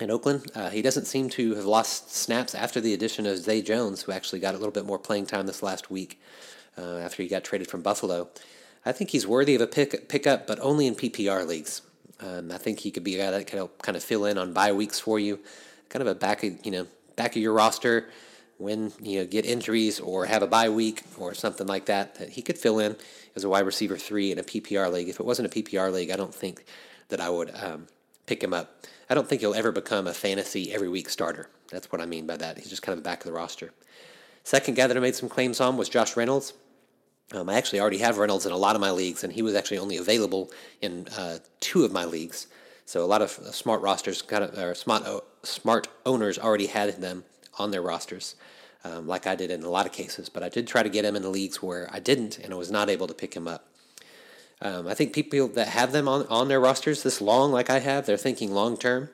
In 0.00 0.10
Oakland. 0.10 0.50
Uh, 0.54 0.70
he 0.70 0.82
doesn't 0.82 1.04
seem 1.04 1.28
to 1.30 1.54
have 1.54 1.64
lost 1.64 2.14
snaps 2.14 2.54
after 2.54 2.80
the 2.80 2.94
addition 2.94 3.26
of 3.26 3.38
Zay 3.38 3.62
Jones, 3.62 4.02
who 4.02 4.12
actually 4.12 4.40
got 4.40 4.54
a 4.54 4.58
little 4.58 4.72
bit 4.72 4.86
more 4.86 4.98
playing 4.98 5.26
time 5.26 5.46
this 5.46 5.62
last 5.62 5.90
week 5.90 6.20
uh, 6.78 6.98
after 6.98 7.22
he 7.22 7.28
got 7.28 7.44
traded 7.44 7.68
from 7.68 7.82
Buffalo. 7.82 8.28
I 8.84 8.92
think 8.92 9.10
he's 9.10 9.26
worthy 9.26 9.54
of 9.54 9.60
a 9.60 9.66
pick 9.66 10.08
pickup, 10.08 10.46
but 10.46 10.58
only 10.60 10.86
in 10.86 10.94
PPR 10.94 11.46
leagues. 11.46 11.82
Um, 12.20 12.50
I 12.50 12.58
think 12.58 12.80
he 12.80 12.90
could 12.90 13.04
be 13.04 13.16
a 13.16 13.24
guy 13.24 13.30
that 13.30 13.46
can 13.46 13.58
help 13.58 13.82
kind 13.82 13.96
of 13.96 14.02
fill 14.02 14.24
in 14.24 14.38
on 14.38 14.52
bye 14.52 14.72
weeks 14.72 14.98
for 14.98 15.18
you, 15.18 15.38
kind 15.88 16.00
of 16.00 16.08
a 16.08 16.14
back 16.14 16.42
of 16.42 16.64
you 16.64 16.72
know 16.72 16.86
back 17.16 17.36
of 17.36 17.42
your 17.42 17.52
roster 17.52 18.08
when 18.58 18.92
you 19.00 19.20
know 19.20 19.26
get 19.26 19.44
injuries 19.44 20.00
or 20.00 20.26
have 20.26 20.42
a 20.42 20.46
bye 20.46 20.68
week 20.68 21.02
or 21.18 21.34
something 21.34 21.66
like 21.66 21.86
that. 21.86 22.16
That 22.16 22.30
he 22.30 22.42
could 22.42 22.58
fill 22.58 22.78
in 22.80 22.96
as 23.36 23.44
a 23.44 23.48
wide 23.48 23.66
receiver 23.66 23.96
three 23.96 24.32
in 24.32 24.38
a 24.38 24.42
PPR 24.42 24.90
league. 24.92 25.08
If 25.08 25.20
it 25.20 25.26
wasn't 25.26 25.54
a 25.54 25.62
PPR 25.62 25.92
league, 25.92 26.10
I 26.10 26.16
don't 26.16 26.34
think 26.34 26.64
that 27.08 27.20
I 27.20 27.28
would 27.28 27.54
um, 27.54 27.86
pick 28.26 28.42
him 28.42 28.54
up. 28.54 28.86
I 29.10 29.14
don't 29.14 29.28
think 29.28 29.40
he'll 29.40 29.54
ever 29.54 29.72
become 29.72 30.06
a 30.06 30.14
fantasy 30.14 30.72
every 30.72 30.88
week 30.88 31.08
starter. 31.08 31.48
That's 31.70 31.90
what 31.90 32.00
I 32.00 32.06
mean 32.06 32.26
by 32.26 32.36
that. 32.38 32.58
He's 32.58 32.70
just 32.70 32.82
kind 32.82 32.96
of 32.96 33.04
back 33.04 33.20
of 33.20 33.26
the 33.26 33.32
roster. 33.32 33.72
Second 34.44 34.74
guy 34.74 34.86
that 34.86 34.96
I 34.96 35.00
made 35.00 35.14
some 35.14 35.28
claims 35.28 35.60
on 35.60 35.76
was 35.76 35.88
Josh 35.88 36.16
Reynolds. 36.16 36.54
Um, 37.32 37.48
I 37.48 37.54
actually 37.54 37.80
already 37.80 37.98
have 37.98 38.18
Reynolds 38.18 38.46
in 38.46 38.52
a 38.52 38.56
lot 38.56 38.74
of 38.74 38.80
my 38.80 38.90
leagues, 38.90 39.24
and 39.24 39.32
he 39.32 39.42
was 39.42 39.54
actually 39.54 39.78
only 39.78 39.96
available 39.96 40.50
in 40.80 41.08
uh, 41.16 41.38
two 41.60 41.84
of 41.84 41.92
my 41.92 42.04
leagues. 42.04 42.46
So 42.84 43.04
a 43.04 43.06
lot 43.06 43.22
of 43.22 43.38
uh, 43.38 43.52
smart 43.52 43.80
rosters, 43.80 44.20
kind 44.22 44.44
of, 44.44 44.58
or 44.58 44.74
smart 44.74 45.04
smart 45.44 45.88
owners 46.04 46.38
already 46.38 46.66
had 46.66 47.00
them 47.00 47.24
on 47.58 47.70
their 47.70 47.82
rosters, 47.82 48.34
um, 48.84 49.06
like 49.06 49.26
I 49.26 49.34
did 49.34 49.50
in 49.50 49.62
a 49.62 49.70
lot 49.70 49.86
of 49.86 49.92
cases. 49.92 50.28
But 50.28 50.42
I 50.42 50.48
did 50.48 50.66
try 50.66 50.82
to 50.82 50.88
get 50.88 51.04
him 51.04 51.16
in 51.16 51.22
the 51.22 51.30
leagues 51.30 51.62
where 51.62 51.88
I 51.92 52.00
didn't, 52.00 52.38
and 52.38 52.52
I 52.52 52.56
was 52.56 52.70
not 52.70 52.90
able 52.90 53.06
to 53.06 53.14
pick 53.14 53.34
him 53.34 53.48
up. 53.48 53.68
Um, 54.62 54.86
I 54.86 54.94
think 54.94 55.12
people 55.12 55.48
that 55.48 55.68
have 55.68 55.90
them 55.90 56.06
on, 56.06 56.24
on 56.28 56.46
their 56.46 56.60
rosters 56.60 57.02
this 57.02 57.20
long, 57.20 57.50
like 57.50 57.68
I 57.68 57.80
have, 57.80 58.06
they're 58.06 58.16
thinking 58.16 58.52
long 58.52 58.76
term. 58.76 59.10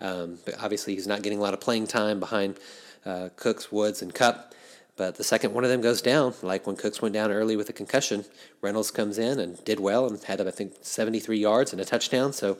Um, 0.00 0.38
but 0.44 0.54
obviously, 0.62 0.94
he's 0.94 1.08
not 1.08 1.22
getting 1.22 1.38
a 1.38 1.42
lot 1.42 1.54
of 1.54 1.60
playing 1.60 1.88
time 1.88 2.20
behind 2.20 2.60
uh, 3.04 3.30
Cooks, 3.34 3.72
Woods, 3.72 4.00
and 4.00 4.14
Kupp. 4.14 4.54
But 4.96 5.16
the 5.16 5.24
second 5.24 5.52
one 5.52 5.64
of 5.64 5.70
them 5.70 5.80
goes 5.80 6.00
down, 6.00 6.34
like 6.40 6.66
when 6.66 6.76
Cooks 6.76 7.02
went 7.02 7.14
down 7.14 7.32
early 7.32 7.56
with 7.56 7.68
a 7.68 7.72
concussion, 7.72 8.24
Reynolds 8.62 8.90
comes 8.92 9.18
in 9.18 9.40
and 9.40 9.62
did 9.64 9.80
well 9.80 10.06
and 10.06 10.22
had, 10.22 10.40
I 10.40 10.50
think, 10.50 10.74
73 10.80 11.36
yards 11.36 11.72
and 11.72 11.80
a 11.80 11.84
touchdown. 11.84 12.32
So 12.32 12.56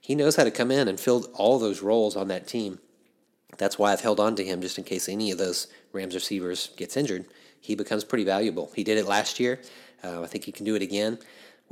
he 0.00 0.14
knows 0.14 0.36
how 0.36 0.44
to 0.44 0.50
come 0.50 0.70
in 0.70 0.88
and 0.88 1.00
fill 1.00 1.26
all 1.32 1.58
those 1.58 1.82
roles 1.82 2.16
on 2.16 2.28
that 2.28 2.46
team. 2.46 2.80
That's 3.56 3.78
why 3.78 3.92
I've 3.92 4.00
held 4.02 4.20
on 4.20 4.36
to 4.36 4.44
him 4.44 4.60
just 4.60 4.78
in 4.78 4.84
case 4.84 5.08
any 5.08 5.30
of 5.30 5.38
those 5.38 5.68
Rams 5.92 6.14
receivers 6.14 6.68
gets 6.76 6.96
injured. 6.96 7.24
He 7.60 7.74
becomes 7.74 8.04
pretty 8.04 8.24
valuable. 8.24 8.70
He 8.76 8.84
did 8.84 8.98
it 8.98 9.06
last 9.06 9.40
year. 9.40 9.60
Uh, 10.04 10.22
I 10.22 10.26
think 10.26 10.44
he 10.44 10.52
can 10.52 10.64
do 10.64 10.74
it 10.74 10.82
again 10.82 11.18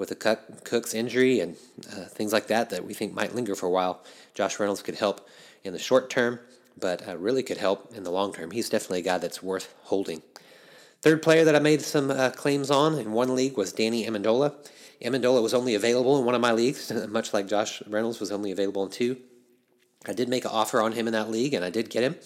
with 0.00 0.10
a 0.10 0.36
Cook's 0.64 0.94
injury 0.94 1.40
and 1.40 1.56
uh, 1.92 2.06
things 2.06 2.32
like 2.32 2.46
that 2.46 2.70
that 2.70 2.86
we 2.86 2.94
think 2.94 3.12
might 3.12 3.34
linger 3.34 3.54
for 3.54 3.66
a 3.66 3.70
while. 3.70 4.02
Josh 4.34 4.58
Reynolds 4.58 4.80
could 4.80 4.94
help 4.94 5.28
in 5.62 5.74
the 5.74 5.78
short 5.78 6.08
term, 6.08 6.40
but 6.78 7.06
uh, 7.06 7.18
really 7.18 7.42
could 7.42 7.58
help 7.58 7.94
in 7.94 8.02
the 8.02 8.10
long 8.10 8.32
term. 8.32 8.50
He's 8.50 8.70
definitely 8.70 9.00
a 9.00 9.02
guy 9.02 9.18
that's 9.18 9.42
worth 9.42 9.74
holding. 9.82 10.22
Third 11.02 11.20
player 11.20 11.44
that 11.44 11.54
I 11.54 11.58
made 11.58 11.82
some 11.82 12.10
uh, 12.10 12.30
claims 12.30 12.70
on 12.70 12.98
in 12.98 13.12
one 13.12 13.34
league 13.34 13.58
was 13.58 13.74
Danny 13.74 14.06
Amendola. 14.06 14.54
Amendola 15.02 15.42
was 15.42 15.52
only 15.52 15.74
available 15.74 16.18
in 16.18 16.24
one 16.24 16.34
of 16.34 16.40
my 16.40 16.52
leagues, 16.52 16.90
much 17.08 17.34
like 17.34 17.46
Josh 17.46 17.82
Reynolds 17.86 18.20
was 18.20 18.32
only 18.32 18.50
available 18.50 18.82
in 18.82 18.90
two. 18.90 19.18
I 20.08 20.14
did 20.14 20.30
make 20.30 20.46
an 20.46 20.50
offer 20.50 20.80
on 20.80 20.92
him 20.92 21.08
in 21.08 21.12
that 21.12 21.30
league, 21.30 21.52
and 21.52 21.62
I 21.62 21.68
did 21.68 21.90
get 21.90 22.02
him. 22.02 22.16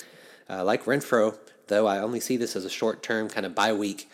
Uh, 0.48 0.62
like 0.62 0.84
Renfrow, 0.84 1.36
though, 1.66 1.88
I 1.88 1.98
only 1.98 2.20
see 2.20 2.36
this 2.36 2.54
as 2.54 2.64
a 2.64 2.70
short 2.70 3.02
term 3.02 3.28
kind 3.28 3.44
of 3.44 3.56
bye 3.56 3.72
week, 3.72 4.08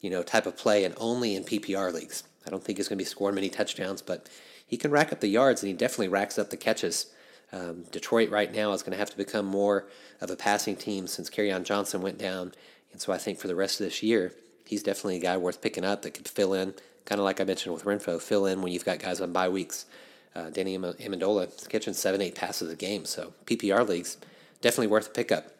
you 0.00 0.10
know, 0.10 0.24
type 0.24 0.46
of 0.46 0.56
play, 0.56 0.84
and 0.84 0.94
only 0.98 1.36
in 1.36 1.44
PPR 1.44 1.92
leagues. 1.92 2.24
I 2.46 2.50
don't 2.50 2.62
think 2.62 2.78
he's 2.78 2.88
going 2.88 2.98
to 2.98 3.04
be 3.04 3.08
scoring 3.08 3.34
many 3.34 3.48
touchdowns, 3.48 4.02
but 4.02 4.28
he 4.66 4.76
can 4.76 4.90
rack 4.90 5.12
up 5.12 5.20
the 5.20 5.28
yards 5.28 5.62
and 5.62 5.68
he 5.68 5.76
definitely 5.76 6.08
racks 6.08 6.38
up 6.38 6.50
the 6.50 6.56
catches. 6.56 7.12
Um, 7.52 7.84
Detroit 7.90 8.30
right 8.30 8.52
now 8.52 8.72
is 8.72 8.82
going 8.82 8.92
to 8.92 8.98
have 8.98 9.10
to 9.10 9.16
become 9.16 9.46
more 9.46 9.86
of 10.20 10.30
a 10.30 10.36
passing 10.36 10.76
team 10.76 11.06
since 11.06 11.30
Kerryon 11.30 11.64
Johnson 11.64 12.02
went 12.02 12.18
down. 12.18 12.52
And 12.92 13.00
so 13.00 13.12
I 13.12 13.18
think 13.18 13.38
for 13.38 13.48
the 13.48 13.54
rest 13.54 13.80
of 13.80 13.86
this 13.86 14.02
year, 14.02 14.32
he's 14.64 14.82
definitely 14.82 15.16
a 15.16 15.20
guy 15.20 15.36
worth 15.36 15.60
picking 15.60 15.84
up 15.84 16.02
that 16.02 16.14
could 16.14 16.28
fill 16.28 16.54
in, 16.54 16.74
kind 17.04 17.20
of 17.20 17.24
like 17.24 17.40
I 17.40 17.44
mentioned 17.44 17.74
with 17.74 17.84
Renfrow, 17.84 18.20
fill 18.20 18.46
in 18.46 18.62
when 18.62 18.72
you've 18.72 18.84
got 18.84 18.98
guys 18.98 19.20
on 19.20 19.32
bye 19.32 19.48
weeks. 19.48 19.86
Uh, 20.34 20.50
Danny 20.50 20.76
Amendola 20.76 21.56
is 21.56 21.68
catching 21.68 21.94
seven, 21.94 22.20
eight 22.20 22.34
passes 22.34 22.72
a 22.72 22.76
game. 22.76 23.04
So 23.04 23.34
PPR 23.46 23.86
leagues, 23.86 24.16
definitely 24.60 24.88
worth 24.88 25.08
a 25.08 25.10
pickup. 25.10 25.52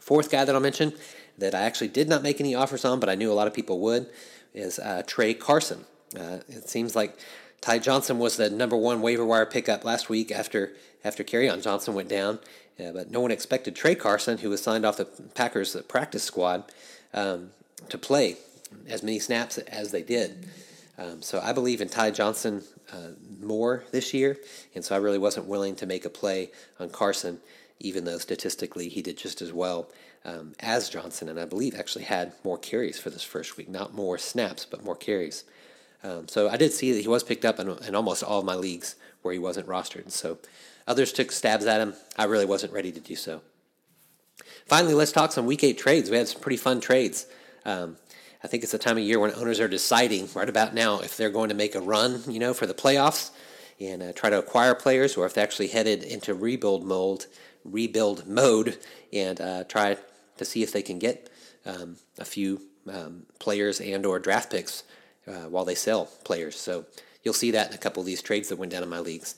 Fourth 0.00 0.30
guy 0.30 0.44
that 0.44 0.54
I'll 0.54 0.60
mention 0.60 0.92
that 1.38 1.54
I 1.54 1.62
actually 1.62 1.88
did 1.88 2.08
not 2.08 2.22
make 2.22 2.40
any 2.40 2.54
offers 2.54 2.84
on, 2.84 3.00
but 3.00 3.08
I 3.08 3.14
knew 3.14 3.32
a 3.32 3.34
lot 3.34 3.46
of 3.46 3.54
people 3.54 3.80
would, 3.80 4.10
is 4.52 4.78
uh, 4.78 5.02
Tra 5.06 5.32
Carson. 5.32 5.86
Uh, 6.18 6.38
it 6.48 6.68
seems 6.68 6.94
like 6.94 7.18
Ty 7.60 7.78
Johnson 7.78 8.18
was 8.18 8.36
the 8.36 8.50
number 8.50 8.76
one 8.76 9.00
waiver 9.00 9.24
wire 9.24 9.46
pickup 9.46 9.84
last 9.84 10.08
week 10.08 10.30
after 10.30 10.72
after 11.04 11.22
Kerryon 11.22 11.62
Johnson 11.62 11.94
went 11.94 12.08
down, 12.08 12.38
but 12.78 13.10
no 13.10 13.20
one 13.20 13.30
expected 13.30 13.76
Tra 13.76 13.94
Carson, 13.94 14.38
who 14.38 14.48
was 14.48 14.62
signed 14.62 14.86
off 14.86 14.96
the 14.96 15.04
Packers 15.34 15.76
practice 15.86 16.22
squad, 16.22 16.64
um, 17.12 17.50
to 17.90 17.98
play 17.98 18.36
as 18.88 19.02
many 19.02 19.18
snaps 19.18 19.58
as 19.58 19.90
they 19.90 20.02
did. 20.02 20.48
Um, 20.96 21.22
so 21.22 21.40
I 21.42 21.52
believe 21.52 21.80
in 21.80 21.88
Ty 21.88 22.12
Johnson 22.12 22.62
uh, 22.92 23.10
more 23.40 23.84
this 23.90 24.14
year, 24.14 24.38
and 24.74 24.84
so 24.84 24.94
I 24.94 24.98
really 24.98 25.18
wasn't 25.18 25.46
willing 25.46 25.74
to 25.76 25.86
make 25.86 26.04
a 26.04 26.10
play 26.10 26.50
on 26.78 26.90
Carson, 26.90 27.40
even 27.80 28.04
though 28.04 28.18
statistically 28.18 28.88
he 28.88 29.02
did 29.02 29.18
just 29.18 29.42
as 29.42 29.52
well 29.52 29.88
um, 30.24 30.54
as 30.60 30.88
Johnson, 30.88 31.28
and 31.28 31.38
I 31.38 31.44
believe 31.44 31.74
actually 31.74 32.04
had 32.04 32.32
more 32.44 32.58
carries 32.58 32.98
for 32.98 33.10
this 33.10 33.22
first 33.22 33.56
week, 33.56 33.68
not 33.68 33.94
more 33.94 34.16
snaps, 34.16 34.64
but 34.64 34.84
more 34.84 34.96
carries. 34.96 35.44
Um, 36.04 36.28
so 36.28 36.50
I 36.50 36.58
did 36.58 36.72
see 36.72 36.92
that 36.92 37.00
he 37.00 37.08
was 37.08 37.24
picked 37.24 37.46
up 37.46 37.58
in, 37.58 37.68
in, 37.88 37.94
almost 37.94 38.22
all 38.22 38.40
of 38.40 38.44
my 38.44 38.54
leagues 38.54 38.94
where 39.22 39.32
he 39.32 39.38
wasn't 39.38 39.66
rostered. 39.66 40.10
So 40.10 40.38
others 40.86 41.12
took 41.12 41.32
stabs 41.32 41.64
at 41.64 41.80
him. 41.80 41.94
I 42.18 42.24
really 42.24 42.44
wasn't 42.44 42.74
ready 42.74 42.92
to 42.92 43.00
do 43.00 43.16
so. 43.16 43.40
Finally, 44.66 44.94
let's 44.94 45.12
talk 45.12 45.32
some 45.32 45.46
week 45.46 45.64
eight 45.64 45.78
trades. 45.78 46.10
We 46.10 46.18
had 46.18 46.28
some 46.28 46.42
pretty 46.42 46.58
fun 46.58 46.80
trades. 46.80 47.26
Um, 47.64 47.96
I 48.42 48.48
think 48.48 48.62
it's 48.62 48.72
the 48.72 48.78
time 48.78 48.98
of 48.98 49.02
year 49.02 49.18
when 49.18 49.34
owners 49.34 49.60
are 49.60 49.68
deciding 49.68 50.28
right 50.34 50.48
about 50.48 50.74
now 50.74 51.00
if 51.00 51.16
they're 51.16 51.30
going 51.30 51.48
to 51.48 51.54
make 51.54 51.74
a 51.74 51.80
run, 51.80 52.20
you 52.28 52.38
know, 52.38 52.52
for 52.52 52.66
the 52.66 52.74
playoffs 52.74 53.30
and 53.80 54.02
uh, 54.02 54.12
try 54.12 54.28
to 54.28 54.38
acquire 54.38 54.74
players, 54.74 55.16
or 55.16 55.24
if 55.24 55.32
they're 55.32 55.42
actually 55.44 55.68
headed 55.68 56.02
into 56.02 56.34
rebuild 56.34 56.84
mode, 56.84 57.24
rebuild 57.64 58.26
mode, 58.26 58.78
and 59.12 59.40
uh, 59.40 59.64
try 59.64 59.96
to 60.36 60.44
see 60.44 60.62
if 60.62 60.72
they 60.72 60.82
can 60.82 60.98
get 60.98 61.30
um, 61.64 61.96
a 62.18 62.24
few 62.24 62.60
um, 62.92 63.24
players 63.38 63.80
and 63.80 64.04
or 64.04 64.18
draft 64.18 64.50
picks 64.50 64.84
uh, 65.26 65.48
while 65.48 65.64
they 65.64 65.74
sell 65.74 66.06
players. 66.24 66.56
So 66.56 66.86
you'll 67.22 67.34
see 67.34 67.50
that 67.52 67.68
in 67.68 67.74
a 67.74 67.78
couple 67.78 68.00
of 68.00 68.06
these 68.06 68.22
trades 68.22 68.48
that 68.48 68.58
went 68.58 68.72
down 68.72 68.82
in 68.82 68.88
my 68.88 69.00
leagues. 69.00 69.36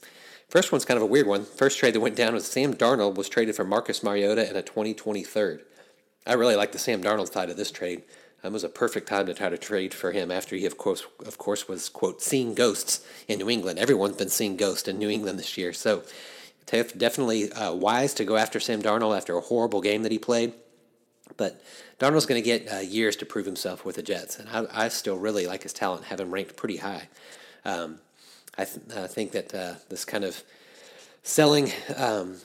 First 0.48 0.70
one's 0.70 0.84
kind 0.84 0.96
of 0.96 1.02
a 1.02 1.06
weird 1.06 1.26
one. 1.26 1.44
First 1.44 1.78
trade 1.78 1.94
that 1.94 2.00
went 2.00 2.16
down 2.16 2.34
was 2.34 2.46
Sam 2.46 2.74
Darnold 2.74 3.16
was 3.16 3.28
traded 3.28 3.56
for 3.56 3.64
Marcus 3.64 4.02
Mariota 4.02 4.48
in 4.48 4.56
a 4.56 4.62
2023rd. 4.62 5.62
I 6.26 6.34
really 6.34 6.56
like 6.56 6.72
the 6.72 6.78
Sam 6.78 7.02
Darnold 7.02 7.32
side 7.32 7.50
of 7.50 7.56
this 7.56 7.70
trade. 7.70 8.02
Um, 8.44 8.52
it 8.52 8.52
was 8.52 8.64
a 8.64 8.68
perfect 8.68 9.08
time 9.08 9.26
to 9.26 9.34
try 9.34 9.48
to 9.48 9.58
trade 9.58 9.92
for 9.92 10.12
him 10.12 10.30
after 10.30 10.54
he, 10.54 10.66
of 10.66 10.78
course, 10.78 11.04
of 11.24 11.38
course, 11.38 11.66
was 11.66 11.88
quote 11.88 12.22
seeing 12.22 12.54
ghosts 12.54 13.04
in 13.26 13.38
New 13.38 13.50
England. 13.50 13.78
Everyone's 13.78 14.16
been 14.16 14.28
seeing 14.28 14.56
ghosts 14.56 14.86
in 14.86 14.98
New 14.98 15.08
England 15.08 15.38
this 15.38 15.56
year, 15.56 15.72
so 15.72 16.02
definitely 16.66 17.52
uh, 17.52 17.72
wise 17.72 18.14
to 18.14 18.24
go 18.24 18.36
after 18.36 18.60
Sam 18.60 18.82
Darnold 18.82 19.16
after 19.16 19.36
a 19.36 19.40
horrible 19.40 19.80
game 19.80 20.02
that 20.02 20.12
he 20.12 20.18
played. 20.18 20.52
But 21.36 21.62
Darnold's 21.98 22.26
going 22.26 22.42
to 22.42 22.44
get 22.44 22.72
uh, 22.72 22.78
years 22.78 23.16
to 23.16 23.26
prove 23.26 23.46
himself 23.46 23.84
with 23.84 23.96
the 23.96 24.02
Jets, 24.02 24.38
and 24.38 24.48
I, 24.48 24.84
I, 24.84 24.88
still 24.88 25.18
really 25.18 25.46
like 25.46 25.62
his 25.62 25.72
talent, 25.72 26.04
have 26.04 26.20
him 26.20 26.32
ranked 26.32 26.56
pretty 26.56 26.76
high. 26.76 27.08
Um, 27.64 27.98
I 28.56 28.64
th- 28.64 29.10
think 29.10 29.32
that 29.32 29.54
uh, 29.54 29.74
this 29.88 30.04
kind 30.04 30.24
of 30.24 30.42
selling, 31.22 31.72
um, 31.96 32.36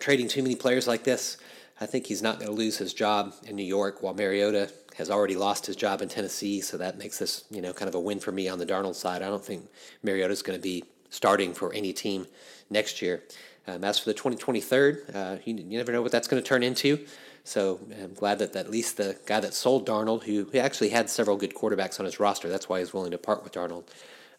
trading 0.00 0.26
too 0.26 0.42
many 0.42 0.56
players 0.56 0.88
like 0.88 1.04
this, 1.04 1.36
I 1.80 1.86
think 1.86 2.06
he's 2.06 2.22
not 2.22 2.38
going 2.38 2.50
to 2.50 2.56
lose 2.56 2.78
his 2.78 2.94
job 2.94 3.34
in 3.46 3.56
New 3.56 3.64
York 3.64 4.02
while 4.02 4.14
Mariota 4.14 4.70
has 4.96 5.10
already 5.10 5.36
lost 5.36 5.66
his 5.66 5.76
job 5.76 6.02
in 6.02 6.08
Tennessee. 6.08 6.60
So 6.60 6.76
that 6.78 6.98
makes 6.98 7.18
this, 7.18 7.44
you 7.50 7.60
know, 7.60 7.72
kind 7.72 7.88
of 7.88 7.94
a 7.94 8.00
win 8.00 8.20
for 8.20 8.32
me 8.32 8.48
on 8.48 8.58
the 8.58 8.66
Darnold 8.66 8.94
side. 8.94 9.22
I 9.22 9.28
don't 9.28 9.44
think 9.44 9.68
Mariota's 10.02 10.42
going 10.42 10.58
to 10.58 10.62
be 10.62 10.84
starting 11.10 11.52
for 11.52 11.72
any 11.72 11.92
team 11.92 12.26
next 12.70 13.02
year. 13.02 13.22
Um, 13.66 13.82
as 13.82 13.98
for 13.98 14.06
the 14.06 14.14
2023, 14.14 15.14
uh, 15.14 15.36
you, 15.44 15.54
you 15.54 15.78
never 15.78 15.90
know 15.90 16.02
what 16.02 16.12
that's 16.12 16.28
going 16.28 16.42
to 16.42 16.48
turn 16.48 16.62
into. 16.62 17.04
So 17.44 17.78
I'm 18.02 18.14
glad 18.14 18.38
that 18.38 18.56
at 18.56 18.70
least 18.70 18.96
the 18.96 19.18
guy 19.26 19.38
that 19.40 19.52
sold 19.52 19.86
Darnold, 19.86 20.24
who, 20.24 20.48
actually 20.58 20.88
had 20.88 21.10
several 21.10 21.36
good 21.36 21.54
quarterbacks 21.54 22.00
on 22.00 22.06
his 22.06 22.18
roster, 22.18 22.48
that's 22.48 22.68
why 22.70 22.78
he's 22.78 22.94
willing 22.94 23.10
to 23.10 23.18
part 23.18 23.44
with 23.44 23.52
Darnold. 23.52 23.84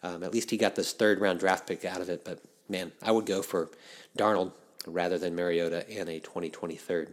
Um, 0.02 0.24
at 0.24 0.32
least 0.32 0.50
he 0.50 0.56
got 0.56 0.74
this 0.74 0.92
third 0.92 1.20
round 1.20 1.38
draft 1.38 1.66
pick 1.66 1.84
out 1.84 2.00
of 2.00 2.08
it. 2.08 2.24
But 2.24 2.40
man, 2.68 2.92
I 3.02 3.12
would 3.12 3.24
go 3.24 3.42
for 3.42 3.70
Darnold 4.18 4.52
rather 4.86 5.18
than 5.18 5.36
Mariota 5.36 5.88
and 5.88 6.08
a 6.08 6.18
2023. 6.18 7.06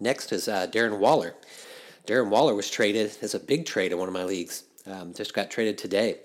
Next 0.00 0.32
is 0.32 0.48
uh, 0.48 0.66
Darren 0.66 0.98
Waller. 0.98 1.34
Darren 2.06 2.28
Waller 2.28 2.54
was 2.54 2.68
traded 2.68 3.16
as 3.22 3.34
a 3.34 3.40
big 3.40 3.64
trade 3.64 3.92
in 3.92 3.98
one 3.98 4.08
of 4.08 4.14
my 4.14 4.24
leagues. 4.24 4.64
Um, 4.86 5.14
just 5.14 5.34
got 5.34 5.50
traded 5.50 5.78
today 5.78 6.18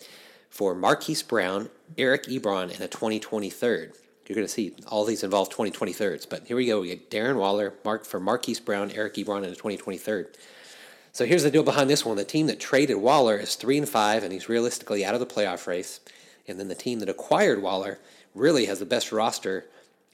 for 0.50 0.76
Marquise 0.76 1.24
Brown, 1.24 1.70
Eric 1.98 2.24
Ebron, 2.24 2.64
and 2.64 2.82
a 2.82 2.88
2023. 2.88 3.88
You're 4.32 4.36
going 4.38 4.48
to 4.48 4.54
see 4.54 4.74
all 4.88 5.04
these 5.04 5.26
involve 5.26 5.50
2023s. 5.50 6.30
But 6.30 6.48
here 6.48 6.56
we 6.56 6.66
go. 6.66 6.80
We 6.80 6.88
get 6.88 7.12
Darren 7.12 7.36
Waller, 7.36 7.74
Mark 7.84 8.06
for 8.06 8.18
Marquise 8.18 8.62
Brown, 8.62 8.90
Eric 8.92 9.16
Ebron, 9.16 9.40
and 9.40 9.48
a 9.48 9.56
2023. 9.56 10.24
So 11.12 11.26
here's 11.26 11.44
the 11.44 11.52
deal 11.52 11.64
behind 11.64 11.90
this 11.90 12.06
one. 12.06 12.16
The 12.16 12.24
team 12.24 12.48
that 12.48 12.58
traded 12.58 12.96
Waller 12.96 13.36
is 13.36 13.56
three 13.56 13.78
and 13.78 13.90
five, 13.90 14.24
and 14.24 14.32
he's 14.32 14.48
realistically 14.48 15.04
out 15.04 15.14
of 15.14 15.20
the 15.20 15.26
playoff 15.26 15.68
race. 15.68 16.00
And 16.48 16.58
then 16.58 16.70
the 16.70 16.76
team 16.76 17.00
that 17.00 17.10
acquired 17.10 17.62
Waller 17.62 18.00
really 18.34 18.68
has 18.68 18.80
the 18.80 18.86
best 18.86 19.12
roster 19.12 19.66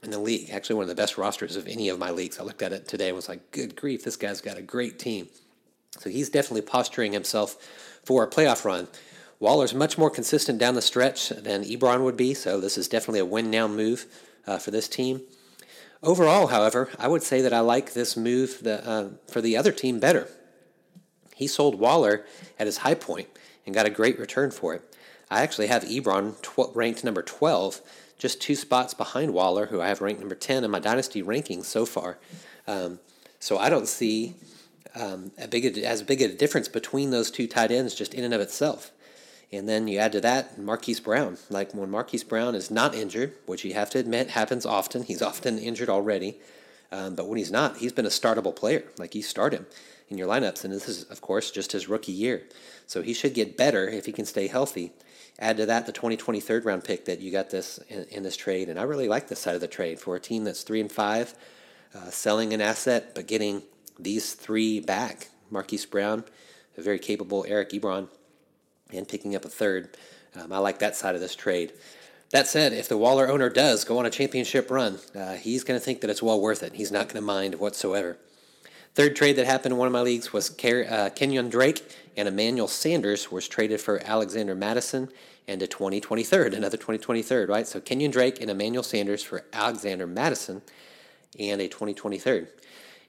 in 0.02 0.10
the 0.10 0.18
league. 0.18 0.50
Actually, 0.50 0.78
one 0.78 0.84
of 0.86 0.90
the 0.90 0.96
best 0.96 1.20
rosters 1.20 1.56
of 1.56 1.68
any 1.68 1.88
of 1.88 2.00
my 2.00 2.10
leagues. 2.10 2.40
I 2.40 2.44
looked 2.44 2.64
at 2.64 2.74
it 2.74 2.88
today 2.88 3.10
and 3.10 3.16
was 3.16 3.30
like, 3.30 3.52
good 3.52 3.76
grief, 3.76 4.04
this 4.04 4.16
guy's 4.16 4.42
got 4.42 4.58
a 4.58 4.64
great 4.64 4.98
team. 4.98 5.28
So 6.00 6.10
he's 6.10 6.32
definitely 6.32 6.64
posturing 6.64 7.14
himself 7.14 7.54
for 8.04 8.24
a 8.24 8.28
playoff 8.28 8.66
run. 8.66 8.88
Waller's 9.40 9.74
much 9.74 9.98
more 9.98 10.10
consistent 10.10 10.58
down 10.58 10.74
the 10.74 10.82
stretch 10.82 11.30
than 11.30 11.64
Ebron 11.64 12.04
would 12.04 12.18
be, 12.18 12.34
so 12.34 12.60
this 12.60 12.78
is 12.78 12.88
definitely 12.88 13.20
a 13.20 13.26
win 13.26 13.52
now 13.52 13.68
move 13.68 14.06
uh, 14.48 14.58
for 14.58 14.72
this 14.72 14.88
team. 14.88 15.22
Overall, 16.02 16.48
however, 16.48 16.90
I 16.98 17.08
would 17.08 17.24
say 17.24 17.42
that 17.42 17.54
I 17.54 17.60
like 17.60 17.94
this 17.94 18.18
move 18.18 18.64
the, 18.64 18.88
uh, 18.88 19.10
for 19.28 19.42
the 19.42 19.58
other 19.58 19.72
team 19.72 20.00
better. 20.00 20.28
He 21.36 21.48
sold 21.48 21.80
Waller 21.80 22.26
at 22.58 22.66
his 22.66 22.78
high 22.78 22.96
point 22.96 23.28
and 23.66 23.76
got 23.76 23.86
a 23.86 23.92
great 23.92 24.20
return 24.20 24.50
for 24.50 24.74
it. 24.74 24.82
I 25.30 25.42
actually 25.42 25.68
have 25.68 25.84
Ebron 25.84 26.42
tw- 26.42 26.76
ranked 26.76 27.04
number 27.04 27.22
12, 27.22 27.82
just 28.18 28.42
two 28.42 28.56
spots 28.56 28.94
behind 28.94 29.34
Waller, 29.34 29.68
who 29.68 29.82
I 29.82 29.88
have 29.88 30.02
ranked 30.02 30.22
number 30.22 30.36
10 30.36 30.64
in 30.64 30.72
my 30.72 30.80
dynasty 30.80 31.22
rankings 31.22 31.66
so 31.66 31.86
far. 31.86 32.18
Um, 32.68 33.00
so 33.40 33.58
I 33.58 33.70
don't 33.70 33.88
see 33.88 34.36
um, 34.96 35.32
a 35.38 35.48
big, 35.48 35.78
as 35.78 36.02
big 36.02 36.22
a 36.22 36.28
difference 36.28 36.68
between 36.68 37.12
those 37.12 37.30
two 37.30 37.48
tight 37.48 37.72
ends 37.72 37.94
just 37.94 38.14
in 38.14 38.24
and 38.24 38.34
of 38.34 38.42
itself. 38.42 38.92
And 39.52 39.68
then 39.68 39.88
you 39.88 39.98
add 39.98 40.12
to 40.12 40.22
that 40.22 40.58
Marquise 40.58 41.00
Brown. 41.00 41.38
Like 41.50 41.74
when 41.74 41.90
Marquise 41.90 42.24
Brown 42.24 42.54
is 42.54 42.70
not 42.70 42.94
injured, 42.94 43.34
which 43.46 43.64
you 43.64 43.74
have 43.74 43.90
to 43.92 44.00
admit 44.00 44.32
happens 44.32 44.66
often, 44.66 45.04
he's 45.04 45.22
often 45.22 45.58
injured 45.58 45.90
already. 45.90 46.40
Um, 46.92 47.16
but 47.16 47.28
when 47.28 47.38
he's 47.38 47.52
not, 47.52 47.78
he's 47.78 47.94
been 47.94 48.06
a 48.06 48.10
startable 48.10 48.56
player. 48.56 48.84
Like 48.98 49.16
you 49.16 49.22
start 49.22 49.54
him 49.54 49.66
in 50.10 50.18
your 50.18 50.28
lineups, 50.28 50.64
and 50.64 50.74
this 50.74 50.88
is, 50.88 51.04
of 51.06 51.22
course, 51.22 51.52
just 51.52 51.72
his 51.72 51.90
rookie 51.90 52.12
year. 52.12 52.44
So 52.86 53.02
he 53.02 53.14
should 53.14 53.34
get 53.34 53.58
better 53.58 53.88
if 53.88 54.06
he 54.06 54.12
can 54.12 54.26
stay 54.26 54.48
healthy. 54.48 54.94
Add 55.40 55.58
to 55.58 55.66
that 55.66 55.86
the 55.86 55.92
2020 55.92 56.40
third 56.40 56.66
round 56.66 56.84
pick 56.84 57.06
that 57.06 57.20
you 57.20 57.32
got 57.32 57.50
this 57.50 57.78
in, 57.90 58.06
in 58.06 58.24
this 58.24 58.38
trade, 58.38 58.70
and 58.70 58.80
I 58.80 58.84
really 58.84 59.08
like 59.08 59.28
this 59.28 59.40
side 59.40 59.56
of 59.56 59.62
the 59.62 59.68
trade 59.68 60.00
for 60.00 60.16
a 60.16 60.20
team 60.20 60.46
that's 60.46 60.64
three 60.64 60.82
and 60.82 60.92
five, 60.92 61.36
uh, 61.94 62.10
selling 62.10 62.54
an 62.54 62.62
asset 62.62 63.14
but 63.14 63.28
getting 63.28 63.62
these 64.00 64.34
three 64.34 64.80
back: 64.80 65.30
Marquise 65.52 65.86
Brown, 65.86 66.24
a 66.78 66.82
very 66.82 66.98
capable 66.98 67.46
Eric 67.48 67.70
Ebron, 67.72 68.08
and 68.94 69.08
picking 69.08 69.36
up 69.36 69.46
a 69.46 69.50
third. 69.50 69.98
Um, 70.36 70.52
I 70.52 70.58
like 70.60 70.80
that 70.80 70.96
side 70.96 71.16
of 71.16 71.22
this 71.22 71.36
trade. 71.36 71.74
That 72.32 72.48
said, 72.48 72.74
if 72.74 72.90
the 72.90 72.98
Waller 72.98 73.30
owner 73.30 73.50
does 73.50 73.86
go 73.86 74.00
on 74.00 74.06
a 74.06 74.10
championship 74.10 74.70
run, 74.70 75.00
uh, 75.16 75.36
he's 75.36 75.64
going 75.64 75.80
to 75.80 75.84
think 75.84 76.02
that 76.02 76.10
it's 76.10 76.22
well 76.22 76.42
worth 76.42 76.62
it. 76.62 76.74
He's 76.74 76.92
not 76.92 77.08
going 77.08 77.16
to 77.16 77.22
mind 77.22 77.56
whatsoever. 77.56 78.18
Third 78.96 79.16
trade 79.16 79.36
that 79.38 79.46
happened 79.46 79.74
in 79.74 79.78
one 79.78 79.88
of 79.88 79.94
my 79.94 80.02
leagues 80.02 80.34
was 80.34 80.50
uh, 80.50 81.10
Kenyon 81.16 81.50
Drake 81.50 81.84
and 82.18 82.28
Emmanuel 82.28 82.68
Sanders 82.68 83.32
was 83.32 83.48
traded 83.48 83.80
for 83.80 84.02
Alexander 84.04 84.56
Mattison 84.56 85.10
and 85.48 85.62
a 85.62 85.68
2023rd, 85.68 86.54
another 86.54 86.78
2023rd, 86.78 87.48
right? 87.48 87.68
So 87.68 87.80
Kenyon 87.80 88.12
Drake 88.12 88.42
and 88.42 88.50
Emmanuel 88.50 88.84
Sanders 88.84 89.24
for 89.24 89.46
Alexander 89.54 90.08
Mattison 90.08 90.62
and 91.40 91.62
a 91.62 91.70
2023rd. 91.70 92.48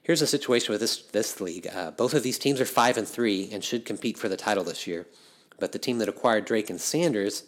Here's 0.03 0.21
the 0.21 0.27
situation 0.27 0.71
with 0.71 0.81
this 0.81 1.01
this 1.03 1.41
league. 1.41 1.67
Uh, 1.67 1.91
both 1.91 2.13
of 2.13 2.23
these 2.23 2.39
teams 2.39 2.61
are 2.61 2.65
five 2.65 2.97
and 2.97 3.07
three 3.07 3.49
and 3.51 3.63
should 3.63 3.85
compete 3.85 4.17
for 4.17 4.29
the 4.29 4.37
title 4.37 4.63
this 4.63 4.87
year, 4.87 5.05
but 5.59 5.71
the 5.71 5.79
team 5.79 5.97
that 5.99 6.09
acquired 6.09 6.45
Drake 6.45 6.69
and 6.69 6.79
Sanders 6.79 7.43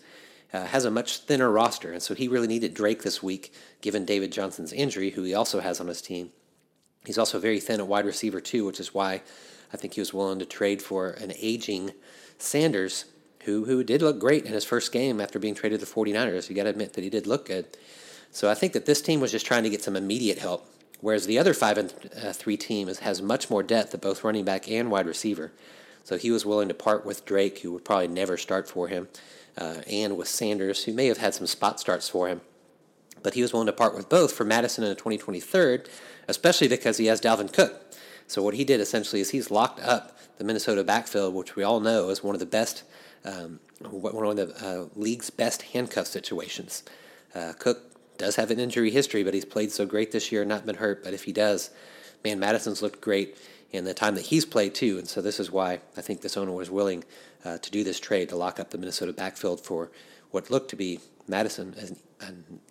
uh, 0.53 0.65
has 0.65 0.85
a 0.85 0.91
much 0.91 1.19
thinner 1.19 1.49
roster, 1.49 1.91
and 1.91 2.01
so 2.01 2.13
he 2.13 2.27
really 2.27 2.47
needed 2.47 2.73
Drake 2.73 3.03
this 3.03 3.23
week, 3.23 3.53
given 3.81 4.05
David 4.05 4.31
Johnson's 4.31 4.73
injury, 4.73 5.11
who 5.11 5.23
he 5.23 5.33
also 5.33 5.59
has 5.59 5.79
on 5.79 5.87
his 5.87 6.01
team. 6.01 6.31
He's 7.05 7.17
also 7.17 7.39
very 7.39 7.59
thin 7.59 7.79
at 7.79 7.87
wide 7.87 8.05
receiver, 8.05 8.41
too, 8.41 8.65
which 8.65 8.79
is 8.79 8.93
why 8.93 9.21
I 9.73 9.77
think 9.77 9.93
he 9.93 10.01
was 10.01 10.13
willing 10.13 10.39
to 10.39 10.45
trade 10.45 10.81
for 10.81 11.11
an 11.11 11.31
aging 11.37 11.91
Sanders, 12.37 13.05
who, 13.45 13.65
who 13.65 13.83
did 13.83 14.01
look 14.01 14.19
great 14.19 14.45
in 14.45 14.53
his 14.53 14.65
first 14.65 14.91
game 14.91 15.19
after 15.19 15.39
being 15.39 15.55
traded 15.55 15.79
to 15.79 15.85
the 15.85 15.91
49ers. 15.91 16.49
You 16.49 16.55
got 16.55 16.63
to 16.63 16.69
admit 16.69 16.93
that 16.93 17.03
he 17.03 17.09
did 17.09 17.27
look 17.27 17.45
good. 17.45 17.65
So 18.31 18.49
I 18.49 18.53
think 18.53 18.73
that 18.73 18.85
this 18.85 19.01
team 19.01 19.19
was 19.19 19.31
just 19.31 19.45
trying 19.45 19.63
to 19.63 19.69
get 19.69 19.83
some 19.83 19.95
immediate 19.95 20.37
help, 20.37 20.67
whereas 21.01 21.25
the 21.25 21.39
other 21.39 21.53
5 21.53 21.77
and 21.77 21.93
uh, 22.23 22.33
3 22.33 22.57
team 22.57 22.87
is, 22.87 22.99
has 22.99 23.21
much 23.21 23.49
more 23.49 23.63
depth 23.63 23.93
at 23.93 24.01
both 24.01 24.23
running 24.23 24.45
back 24.45 24.69
and 24.69 24.91
wide 24.91 25.07
receiver. 25.07 25.51
So 26.03 26.17
he 26.17 26.31
was 26.31 26.45
willing 26.45 26.67
to 26.67 26.73
part 26.73 27.05
with 27.05 27.25
Drake, 27.25 27.59
who 27.59 27.71
would 27.73 27.85
probably 27.85 28.07
never 28.07 28.37
start 28.37 28.67
for 28.67 28.87
him, 28.87 29.07
uh, 29.57 29.81
and 29.87 30.17
with 30.17 30.27
Sanders, 30.27 30.83
who 30.83 30.93
may 30.93 31.07
have 31.07 31.17
had 31.17 31.33
some 31.33 31.47
spot 31.47 31.79
starts 31.79 32.09
for 32.09 32.27
him. 32.27 32.41
But 33.23 33.35
he 33.35 33.41
was 33.41 33.53
willing 33.53 33.67
to 33.67 33.73
part 33.73 33.95
with 33.95 34.09
both 34.09 34.33
for 34.33 34.43
Mattison 34.43 34.83
in 34.83 34.91
a 34.91 34.95
2023rd 34.95 35.87
especially 36.27 36.67
because 36.67 36.97
he 36.97 37.05
has 37.07 37.21
Dalvin 37.21 37.51
Cook. 37.51 37.81
So 38.27 38.41
what 38.41 38.55
he 38.55 38.63
did 38.63 38.79
essentially 38.79 39.21
is 39.21 39.29
he's 39.29 39.51
locked 39.51 39.79
up 39.81 40.17
the 40.37 40.43
Minnesota 40.43 40.83
backfield, 40.83 41.35
which 41.35 41.55
we 41.55 41.63
all 41.63 41.79
know 41.79 42.09
is 42.09 42.23
one 42.23 42.33
of 42.33 42.39
the 42.39 42.45
best, 42.45 42.83
um, 43.25 43.59
one 43.81 44.37
of 44.37 44.37
the 44.37 44.65
uh, 44.65 44.87
league's 44.95 45.29
best 45.29 45.61
handcuff 45.61 46.07
situations. 46.07 46.83
Uh, 47.35 47.53
Cook 47.59 47.79
does 48.17 48.37
have 48.37 48.49
an 48.49 48.59
injury 48.59 48.91
history, 48.91 49.23
but 49.23 49.33
he's 49.33 49.45
played 49.45 49.71
so 49.71 49.85
great 49.85 50.11
this 50.11 50.31
year, 50.31 50.45
not 50.45 50.65
been 50.65 50.75
hurt. 50.75 51.03
But 51.03 51.13
if 51.13 51.25
he 51.25 51.33
does, 51.33 51.71
man, 52.23 52.39
Mattison's 52.39 52.81
looked 52.81 53.01
great 53.01 53.37
in 53.71 53.85
the 53.85 53.93
time 53.93 54.15
that 54.15 54.25
he's 54.25 54.45
played 54.45 54.75
too, 54.75 54.97
and 54.97 55.07
so 55.07 55.21
this 55.21 55.39
is 55.39 55.49
why 55.49 55.79
I 55.95 56.01
think 56.01 56.21
this 56.21 56.37
owner 56.37 56.51
was 56.51 56.69
willing 56.69 57.03
uh, 57.45 57.57
to 57.57 57.71
do 57.71 57.83
this 57.83 57.99
trade 57.99 58.29
to 58.29 58.35
lock 58.35 58.59
up 58.59 58.71
the 58.71 58.77
Minnesota 58.77 59.13
backfield 59.13 59.61
for 59.61 59.91
what 60.31 60.49
looked 60.49 60.69
to 60.71 60.75
be 60.75 60.99
Mattison. 61.27 61.73
As, 61.77 61.93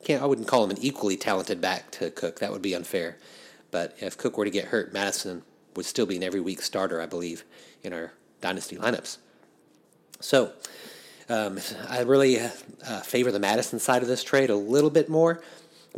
can't 0.04 0.22
I 0.22 0.26
wouldn't 0.26 0.46
call 0.46 0.64
him 0.64 0.70
an 0.70 0.78
equally 0.80 1.16
talented 1.16 1.60
back 1.60 1.90
to 1.92 2.10
Cook. 2.10 2.38
That 2.40 2.52
would 2.52 2.62
be 2.62 2.74
unfair. 2.74 3.16
But 3.70 3.96
if 4.00 4.16
Cook 4.16 4.36
were 4.36 4.44
to 4.44 4.50
get 4.50 4.66
hurt, 4.66 4.92
Mattison 4.92 5.42
would 5.76 5.86
still 5.86 6.06
be 6.06 6.16
an 6.16 6.22
every 6.22 6.40
week 6.40 6.62
starter, 6.62 7.00
I 7.00 7.06
believe, 7.06 7.44
in 7.82 7.92
our 7.92 8.12
dynasty 8.40 8.76
lineups. 8.76 9.18
So 10.20 10.52
um, 11.28 11.58
I 11.88 12.00
really 12.02 12.38
uh, 12.40 12.48
favor 13.00 13.30
the 13.30 13.38
Mattison 13.38 13.78
side 13.78 14.02
of 14.02 14.08
this 14.08 14.22
trade 14.22 14.50
a 14.50 14.56
little 14.56 14.90
bit 14.90 15.08
more 15.08 15.42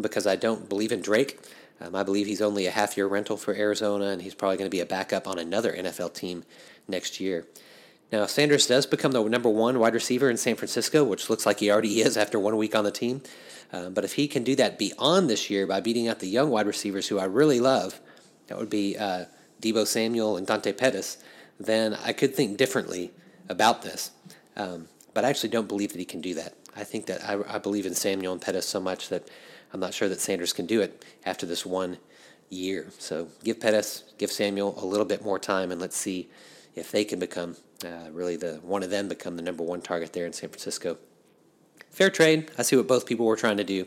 because 0.01 0.27
I 0.27 0.37
don't 0.37 0.69
believe 0.69 0.93
in 0.93 1.01
Drake. 1.01 1.39
Um, 1.83 1.97
I 1.97 2.03
believe 2.03 2.27
he's 2.27 2.43
only 2.43 2.67
a 2.67 2.71
half 2.71 2.97
year 2.97 3.07
rental 3.07 3.37
for 3.37 3.55
Arizona, 3.55 4.07
and 4.07 4.23
he's 4.23 4.35
probably 4.35 4.57
going 4.57 4.71
to 4.71 4.75
be 4.75 4.81
a 4.81 4.87
backup 4.87 5.27
on 5.27 5.39
another 5.39 5.73
NFL 5.73 6.15
team 6.15 6.45
next 6.87 7.19
year. 7.19 7.47
Now, 8.13 8.27
Sanders 8.27 8.67
does 8.67 8.87
become 8.87 9.13
the 9.13 9.23
number 9.25 9.49
one 9.49 9.79
wide 9.79 9.95
receiver 9.95 10.31
in 10.31 10.37
San 10.37 10.55
Francisco, 10.55 11.03
which 11.03 11.31
looks 11.31 11.47
like 11.47 11.61
he 11.61 11.71
already 11.71 12.01
is 12.01 12.17
after 12.17 12.39
one 12.39 12.57
week 12.57 12.75
on 12.75 12.85
the 12.85 12.91
team. 12.91 13.23
Uh, 13.73 13.89
but 13.89 14.05
if 14.05 14.15
he 14.15 14.29
can 14.29 14.45
do 14.45 14.55
that 14.57 14.79
beyond 14.79 15.31
this 15.31 15.49
year 15.49 15.67
by 15.67 15.81
beating 15.81 16.09
out 16.09 16.21
the 16.21 16.29
young 16.29 16.51
wide 16.51 16.67
receivers 16.67 17.09
who 17.09 17.19
I 17.19 17.25
really 17.25 17.59
love, 17.59 18.01
that 18.49 18.59
would 18.59 18.69
be 18.69 18.99
uh, 18.99 19.25
Deebo 19.63 19.87
Samuel 19.87 20.37
and 20.37 20.47
Dante 20.47 20.73
Pettis, 20.73 21.17
then 21.59 21.97
I 22.05 22.13
could 22.13 22.35
think 22.35 22.59
differently 22.59 23.13
about 23.49 23.81
this. 23.81 24.11
Um, 24.57 24.89
but 25.15 25.25
I 25.25 25.31
actually 25.31 25.49
don't 25.49 25.69
believe 25.69 25.93
that 25.93 25.99
he 25.99 26.05
can 26.05 26.21
do 26.21 26.35
that. 26.35 26.55
I 26.77 26.85
think 26.85 27.07
that 27.07 27.25
I, 27.25 27.39
I 27.49 27.59
believe 27.59 27.87
in 27.87 27.95
Samuel 27.95 28.33
and 28.33 28.43
Pettis 28.43 28.69
so 28.69 28.81
much 28.81 29.09
that 29.09 29.29
I'm 29.73 29.81
not 29.81 29.95
sure 29.95 30.09
that 30.09 30.21
Sanders 30.21 30.53
can 30.53 30.67
do 30.67 30.81
it 30.81 31.05
after 31.25 31.47
this 31.47 31.65
one 31.65 31.99
year. 32.51 32.89
So 32.99 33.29
give 33.43 33.61
Pettis, 33.61 34.05
give 34.19 34.31
Samuel 34.31 34.75
a 34.79 34.85
little 34.85 35.07
bit 35.07 35.25
more 35.25 35.39
time, 35.39 35.73
and 35.73 35.81
let's 35.81 35.97
see 35.97 36.29
if 36.75 36.91
they 36.91 37.05
can 37.05 37.19
become 37.19 37.57
uh, 37.85 38.11
really 38.13 38.37
the 38.37 38.61
one 38.63 38.83
of 38.83 38.91
them 38.91 39.09
become 39.09 39.37
the 39.37 39.43
number 39.43 39.63
one 39.63 39.81
target 39.81 40.13
there 40.13 40.27
in 40.27 40.33
San 40.33 40.51
Francisco. 40.51 40.99
Fair 41.91 42.11
trade. 42.11 42.51
I 42.57 42.63
see 42.63 42.77
what 42.77 42.87
both 42.87 43.07
people 43.07 43.27
were 43.27 43.37
trying 43.37 43.57
to 43.59 43.65
do, 43.65 43.87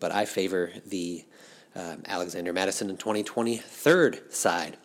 but 0.00 0.12
I 0.12 0.24
favor 0.24 0.72
the 0.86 1.24
um, 1.74 2.02
Alexander 2.06 2.52
Mattison 2.52 2.90
in 2.90 2.96
2020 2.96 3.56
third 3.56 4.32
side. 4.32 4.76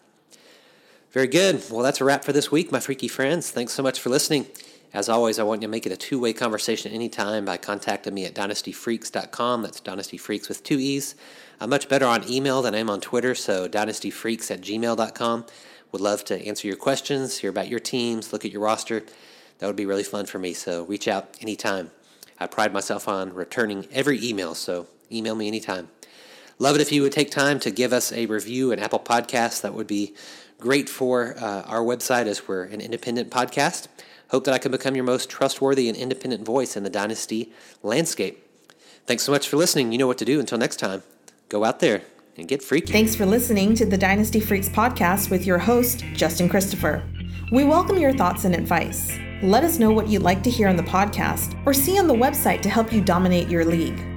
Very 1.12 1.28
good. 1.28 1.64
Well, 1.70 1.82
that's 1.82 2.02
a 2.02 2.06
wrap 2.06 2.24
for 2.24 2.34
this 2.34 2.52
week, 2.52 2.72
my 2.72 2.80
freaky 2.80 3.08
friends. 3.08 3.50
Thanks 3.52 3.74
so 3.74 3.84
much 3.84 4.00
for 4.00 4.10
listening. 4.10 4.48
As 4.93 5.10
always, 5.10 5.38
I 5.38 5.43
want 5.43 5.62
you 5.62 5.67
to 5.67 5.71
make 5.71 5.86
it 5.86 5.91
a 5.91 5.97
two 5.97 6.19
way 6.19 6.34
conversation 6.34 6.91
anytime 6.91 7.45
by 7.45 7.58
contacting 7.58 8.13
me 8.13 8.26
at 8.26 8.34
dynastyfreaks.com. 8.34 9.62
That's 9.62 9.82
dynastyfreaks 9.82 10.47
with 10.47 10.63
two 10.63 10.80
E's. 10.80 11.15
I'm 11.60 11.69
much 11.69 11.89
better 11.89 12.06
on 12.06 12.30
email 12.30 12.62
than 12.62 12.73
I 12.73 12.80
am 12.80 12.89
on 12.89 13.02
Twitter, 13.02 13.36
so 13.36 13.67
dynastyfreaks 13.67 14.50
at 14.50 14.62
gmail.com. 14.62 15.45
Would 15.91 16.02
love 16.02 16.23
to 16.26 16.45
answer 16.45 16.67
your 16.67 16.78
questions, 16.78 17.39
hear 17.39 17.50
about 17.50 17.67
your 17.67 17.80
teams, 17.80 18.32
look 18.32 18.45
at 18.45 18.52
your 18.52 18.62
roster. 18.62 19.04
That 19.60 19.67
would 19.67 19.76
be 19.76 19.86
really 19.86 20.04
fun 20.04 20.26
for 20.26 20.39
me, 20.39 20.54
so 20.54 20.84
reach 20.86 21.08
out 21.08 21.38
anytime. 21.41 21.91
I 22.39 22.47
pride 22.47 22.73
myself 22.73 23.08
on 23.08 23.34
returning 23.34 23.88
every 23.91 24.23
email, 24.23 24.54
so 24.54 24.88
email 25.12 25.36
me 25.36 25.47
anytime. 25.47 25.89
Love 26.60 26.76
it 26.76 26.82
if 26.82 26.91
you 26.91 27.02
would 27.04 27.12
take 27.12 27.32
time 27.32 27.60
to 27.60 27.71
give 27.71 27.93
us 27.93 28.12
a 28.12 28.26
review 28.26 28.71
and 28.71 28.82
Apple 28.82 29.00
Podcasts. 29.00 29.62
That 29.62 29.73
would 29.73 29.88
be 29.88 30.13
great 30.60 30.89
for 30.89 31.36
uh, 31.38 31.62
our 31.63 31.82
website 31.82 32.26
as 32.26 32.48
we're 32.48 32.63
an 32.63 32.82
independent 32.82 33.30
podcast. 33.30 33.88
Hope 34.30 34.43
that 34.46 34.54
I 34.54 34.58
can 34.58 34.72
become 34.72 34.96
your 34.96 35.06
most 35.06 35.30
trustworthy 35.30 35.88
and 35.88 35.98
independent 35.98 36.46
voice 36.46 36.76
in 36.76 36.84
the 36.84 36.89
Dynasty 36.89 37.52
landscape. 37.84 38.43
Thanks 39.06 39.24
so 39.24 39.32
much 39.32 39.48
for 39.48 39.58
listening. 39.58 39.91
You 39.91 39.98
know 39.98 40.08
what 40.08 40.17
to 40.17 40.26
do. 40.26 40.39
Until 40.39 40.58
next 40.58 40.78
time, 40.78 41.04
go 41.48 41.63
out 41.63 41.80
there 41.80 42.02
and 42.36 42.48
get 42.48 42.62
freaky. 42.62 42.91
Thanks 42.91 43.15
for 43.15 43.26
listening 43.26 43.74
to 43.76 43.86
the 43.86 43.98
Dynasty 43.98 44.39
Freaks 44.39 44.70
podcast 44.70 45.30
with 45.30 45.46
your 45.46 45.58
host, 45.58 46.04
Justin 46.13 46.50
Christopher. 46.50 47.04
We 47.52 47.63
welcome 47.63 47.98
your 47.98 48.13
thoughts 48.13 48.43
and 48.43 48.54
advice. 48.54 49.17
Let 49.41 49.63
us 49.63 49.80
know 49.80 49.91
what 49.91 50.08
you'd 50.08 50.24
like 50.24 50.43
to 50.43 50.50
hear 50.50 50.67
on 50.67 50.76
the 50.76 50.84
podcast 50.84 51.58
or 51.65 51.74
see 51.74 51.98
on 51.98 52.08
the 52.08 52.13
website 52.13 52.62
to 52.63 52.70
help 52.70 52.91
you 52.91 53.02
dominate 53.02 53.48
your 53.48 53.63
league. 53.63 54.17